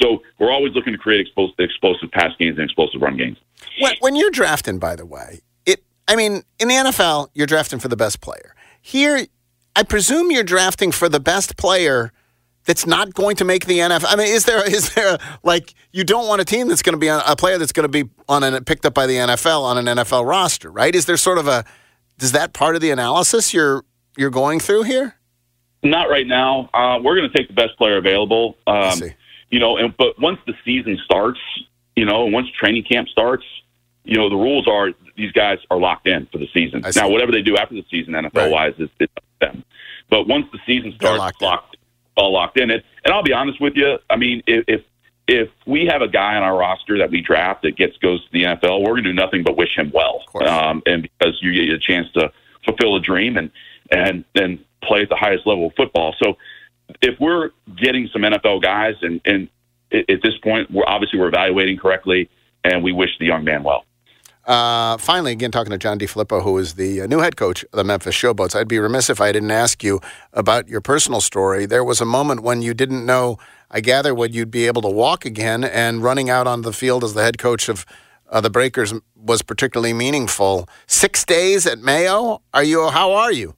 [0.00, 3.38] So we're always looking to create explos- explosive pass games and explosive run games.
[3.80, 5.82] When, when you're drafting, by the way, it.
[6.08, 8.54] I mean, in the NFL, you're drafting for the best player.
[8.80, 9.26] Here,
[9.74, 12.12] I presume you're drafting for the best player
[12.66, 14.06] that's not going to make the NFL.
[14.08, 16.98] I mean, is there is there like you don't want a team that's going to
[16.98, 19.62] be on, a player that's going to be on an picked up by the NFL
[19.62, 20.94] on an NFL roster, right?
[20.94, 21.64] Is there sort of a
[22.20, 23.84] is that part of the analysis you're
[24.16, 25.14] you're going through here?
[25.82, 26.68] Not right now.
[26.74, 28.56] Uh, we're going to take the best player available.
[28.66, 29.00] Um,
[29.56, 31.40] you know, and but once the season starts,
[31.94, 33.42] you know, and once training camp starts,
[34.04, 36.82] you know, the rules are these guys are locked in for the season.
[36.94, 39.64] Now, whatever they do after the season, NFL wise, is it's them.
[40.10, 41.76] But once the season starts, locked, locked
[42.18, 42.70] all locked in.
[42.70, 43.96] It, and I'll be honest with you.
[44.10, 44.82] I mean, if, if
[45.26, 48.32] if we have a guy on our roster that we draft that gets goes to
[48.32, 50.22] the NFL, we're going to do nothing but wish him well.
[50.46, 52.30] Um, and because you get a chance to
[52.66, 53.50] fulfill a dream and
[53.90, 56.14] and and play at the highest level of football.
[56.22, 56.36] So
[57.02, 59.48] if we're getting some NFL guys, and, and
[59.92, 62.28] at this point, we're obviously we're evaluating correctly,
[62.64, 63.84] and we wish the young man well.
[64.46, 67.72] Uh, finally, again, talking to John DeFilippo, who is the uh, new head coach of
[67.72, 68.54] the Memphis Showboats.
[68.54, 70.00] I'd be remiss if I didn't ask you
[70.32, 71.66] about your personal story.
[71.66, 73.38] There was a moment when you didn't know,
[73.72, 77.02] I gather, when you'd be able to walk again, and running out on the field
[77.02, 77.84] as the head coach of
[78.30, 80.68] uh, the Breakers was particularly meaningful.
[80.86, 82.40] Six days at Mayo.
[82.54, 82.88] Are you?
[82.90, 83.56] How are you?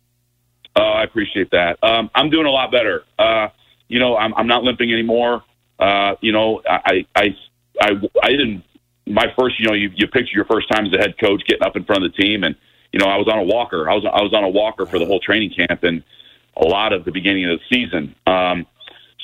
[0.78, 1.82] Oh, I appreciate that.
[1.82, 3.02] Um, I'm doing a lot better.
[3.18, 3.48] Uh,
[3.88, 5.42] you know, I'm, I'm not limping anymore.
[5.78, 7.36] Uh, you know, I, I,
[7.80, 7.90] I,
[8.22, 8.64] I didn't.
[9.06, 11.62] My first, you know, you, you picture your first time as a head coach getting
[11.64, 12.54] up in front of the team, and
[12.92, 13.88] you know, I was on a walker.
[13.90, 16.04] I was I was on a walker for the whole training camp and
[16.56, 18.14] a lot of the beginning of the season.
[18.26, 18.66] Um,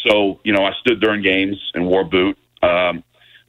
[0.07, 2.37] so, you know, I stood during games and wore boot.
[2.63, 3.05] Um,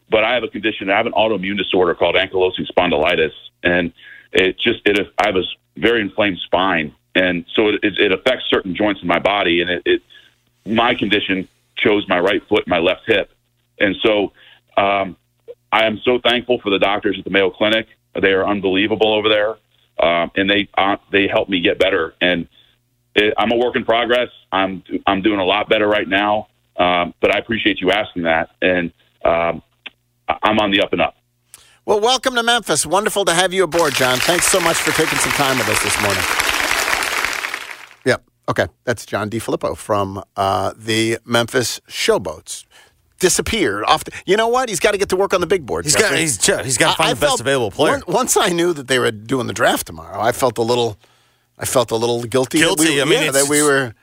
[0.09, 0.89] but I have a condition.
[0.89, 3.31] I have an autoimmune disorder called ankylosing spondylitis,
[3.63, 3.91] and
[4.31, 5.43] it just it I have a
[5.77, 9.61] very inflamed spine, and so it, it, affects certain joints in my body.
[9.61, 10.01] And it, it
[10.65, 11.47] my condition
[11.77, 13.31] chose my right foot, and my left hip,
[13.79, 14.33] and so
[14.77, 15.15] um,
[15.71, 17.87] I am so thankful for the doctors at the Mayo Clinic.
[18.19, 19.51] They are unbelievable over there,
[19.99, 22.13] um, and they uh, they help me get better.
[22.21, 22.47] And
[23.15, 24.29] it, I'm a work in progress.
[24.51, 26.47] I'm I'm doing a lot better right now,
[26.77, 28.91] um, but I appreciate you asking that, and
[29.23, 29.61] um,
[30.27, 31.15] I'm on the up and up.
[31.85, 32.85] Well, welcome to Memphis.
[32.85, 34.17] Wonderful to have you aboard, John.
[34.17, 36.54] Thanks so much for taking some time with us this morning.
[38.05, 38.23] Yep.
[38.49, 38.67] Okay.
[38.83, 42.65] That's John DeFilippo from uh, the Memphis Showboats.
[43.19, 44.03] Disappeared off.
[44.03, 44.67] The, you know what?
[44.67, 45.85] He's got to get to work on the big board.
[45.85, 47.95] He's got- he's- he's gotta find I the best available player.
[47.95, 50.97] on- Once I knew that they were doing the draft tomorrow, I felt a little.
[51.57, 52.59] I felt a little guilty.
[52.59, 53.93] that Guilty, we- I mean, yeah, it's- that we were.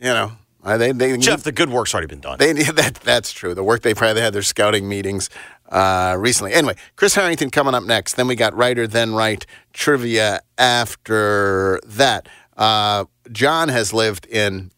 [0.00, 0.32] You know,
[0.64, 2.38] I, they they Geoff, the good work's already been done.
[2.38, 3.54] they that that's true.
[3.54, 5.28] The work they've had, had their scouting meetings
[5.68, 6.54] uh, recently.
[6.54, 8.14] Anyway, Chris Harrington coming up next.
[8.14, 9.44] Then we got writer then right
[9.74, 12.26] trivia after that.
[12.56, 14.70] Uh, John has lived in,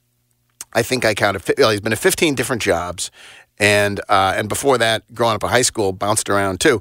[0.72, 1.42] I think I counted.
[1.58, 3.10] Well, he's been at 15 different jobs,
[3.58, 6.80] and uh, and before that, growing up in high school, bounced around too,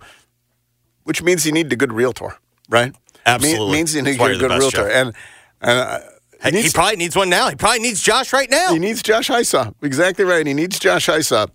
[1.04, 2.36] which means you need a good realtor,
[2.70, 2.94] right?
[3.26, 3.66] Absolutely.
[3.68, 4.92] Me- means you need That's a good realtor, Geoff.
[4.92, 5.14] and
[5.62, 5.80] and.
[5.80, 6.00] Uh,
[6.42, 7.48] Hey, he probably needs one now.
[7.48, 8.74] He probably needs Josh right now.
[8.74, 9.74] he needs Josh Hysaw.
[9.82, 10.46] Exactly right.
[10.46, 11.48] He needs Josh Hysaw.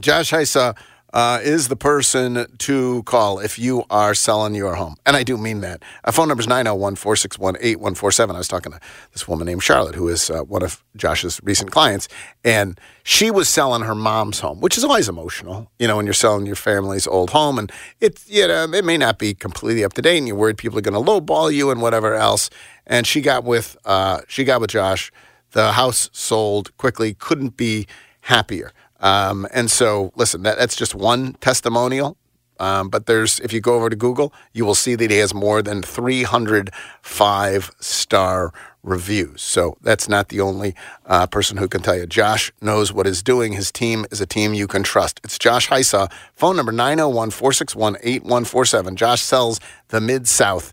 [0.00, 0.76] Josh Hysaw
[1.14, 4.96] uh, is the person to call if you are selling your home.
[5.06, 5.80] And I do mean that.
[6.02, 8.34] Uh, phone number is 901 461 8147.
[8.34, 8.80] I was talking to
[9.12, 12.08] this woman named Charlotte, who is uh, one of Josh's recent clients.
[12.42, 16.14] And she was selling her mom's home, which is always emotional, you know, when you're
[16.14, 17.60] selling your family's old home.
[17.60, 20.58] And it, you know, it may not be completely up to date, and you're worried
[20.58, 22.50] people are going to lowball you and whatever else.
[22.88, 25.12] And she got with uh, she got with Josh.
[25.52, 27.14] The house sold quickly.
[27.14, 27.86] Couldn't be
[28.22, 28.72] happier.
[29.04, 32.16] Um, and so, listen, that, that's just one testimonial.
[32.58, 35.34] Um, but there's, if you go over to Google, you will see that he has
[35.34, 36.70] more than 300
[37.02, 38.52] five star
[38.82, 39.42] reviews.
[39.42, 40.74] So that's not the only
[41.06, 42.06] uh, person who can tell you.
[42.06, 43.52] Josh knows what he's doing.
[43.52, 45.20] His team is a team you can trust.
[45.24, 46.10] It's Josh Hysaw.
[46.34, 48.96] Phone number 901 461 8147.
[48.96, 50.72] Josh sells the Mid South.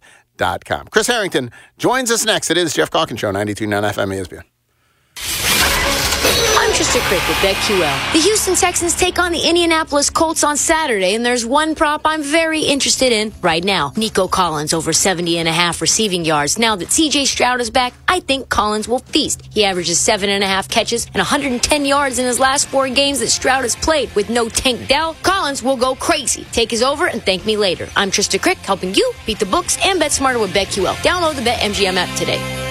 [0.89, 2.49] Chris Harrington joins us next.
[2.49, 4.41] It is Geoff Calkin Show, 92.9 FM
[5.15, 5.50] ESPN.
[6.71, 8.13] Trista Crick with BetQL.
[8.13, 12.23] The Houston Texans take on the Indianapolis Colts on Saturday, and there's one prop I'm
[12.23, 13.91] very interested in right now.
[13.97, 16.57] Nico Collins over 70 and a half receiving yards.
[16.57, 19.41] Now that CJ Stroud is back, I think Collins will feast.
[19.51, 23.19] He averages seven and a half catches and 110 yards in his last four games
[23.19, 24.13] that Stroud has played.
[24.15, 26.45] With no Tank Dell, Collins will go crazy.
[26.53, 27.89] Take his over and thank me later.
[27.97, 30.95] I'm Trista Crick, helping you beat the books and bet smarter with BetQL.
[30.95, 32.70] Download the BetMGM app today.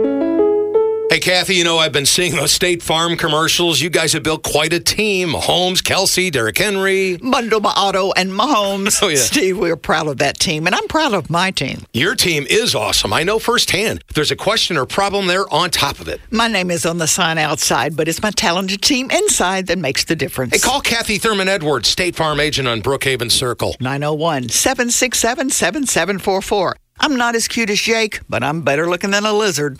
[1.11, 3.81] Hey, Kathy, you know, I've been seeing those State Farm commercials.
[3.81, 5.31] You guys have built quite a team.
[5.33, 7.17] Mahomes, Kelce, Derrick Henry.
[7.21, 9.01] Mundo, Otto, and Mahomes.
[9.03, 9.17] Oh, yeah.
[9.17, 11.85] Steve, we're proud of that team, and I'm proud of my team.
[11.91, 13.11] Your team is awesome.
[13.11, 14.05] I know firsthand.
[14.07, 16.21] If there's a question or problem, they're on top of it.
[16.31, 20.05] My name is on the sign outside, but it's my talented team inside that makes
[20.05, 20.53] the difference.
[20.53, 23.75] Hey, call Kathy Thurman Edwards, State Farm agent on Brookhaven Circle.
[23.81, 26.77] 901 767 7744.
[27.01, 29.77] I'm not as cute as Jake, but I'm better looking than a lizard.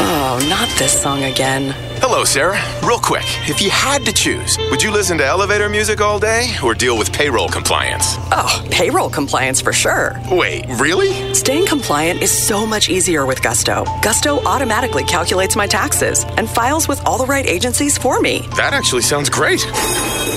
[0.00, 1.74] Oh, not this song again.
[2.00, 2.60] Hello, Sarah.
[2.86, 6.54] Real quick, if you had to choose, would you listen to elevator music all day
[6.62, 8.14] or deal with payroll compliance?
[8.30, 10.14] Oh, payroll compliance for sure.
[10.30, 11.34] Wait, really?
[11.34, 13.84] Staying compliant is so much easier with Gusto.
[14.00, 18.40] Gusto automatically calculates my taxes and files with all the right agencies for me.
[18.56, 19.62] That actually sounds great.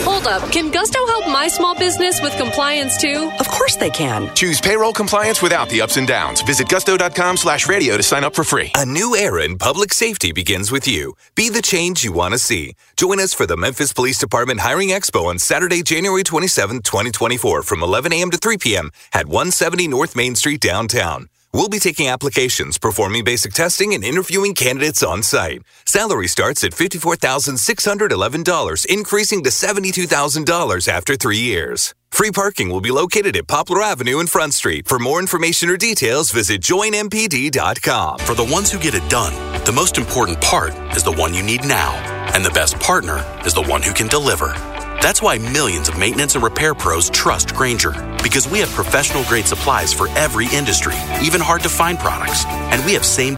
[0.04, 0.52] Hold up.
[0.52, 3.32] Can Gusto help my small business with compliance too?
[3.40, 4.34] Of course they can.
[4.34, 6.42] Choose payroll compliance without the ups and downs.
[6.42, 8.72] Visit gusto.com slash radio to sign up for free.
[8.76, 11.14] A new era in public safety begins with you.
[11.36, 12.76] Be the change you want to see.
[12.96, 17.84] Join us for the Memphis Police Department Hiring Expo on Saturday, January 27, 2024 from
[17.84, 18.32] 11 a.m.
[18.32, 18.92] to 3 p.m.
[19.14, 21.28] at 170 North Main Street downtown.
[21.54, 25.64] We'll be taking applications, performing basic testing, and interviewing candidates on site.
[25.86, 31.94] Salary starts at $54,611, increasing to $72,000 after three years.
[32.10, 34.88] Free parking will be located at Poplar Avenue and Front Street.
[34.88, 38.20] For more information or details, visit joinmpd.com.
[38.20, 39.34] For the ones who get it done,
[39.66, 41.92] the most important part is the one you need now.
[42.34, 44.71] And the best partner is the one who can deliver.
[45.02, 47.94] That's why millions of maintenance and repair pros trust Grainger
[48.24, 52.46] because we have professional grade supplies for every industry, even hard to find products.
[52.46, 53.30] And we have same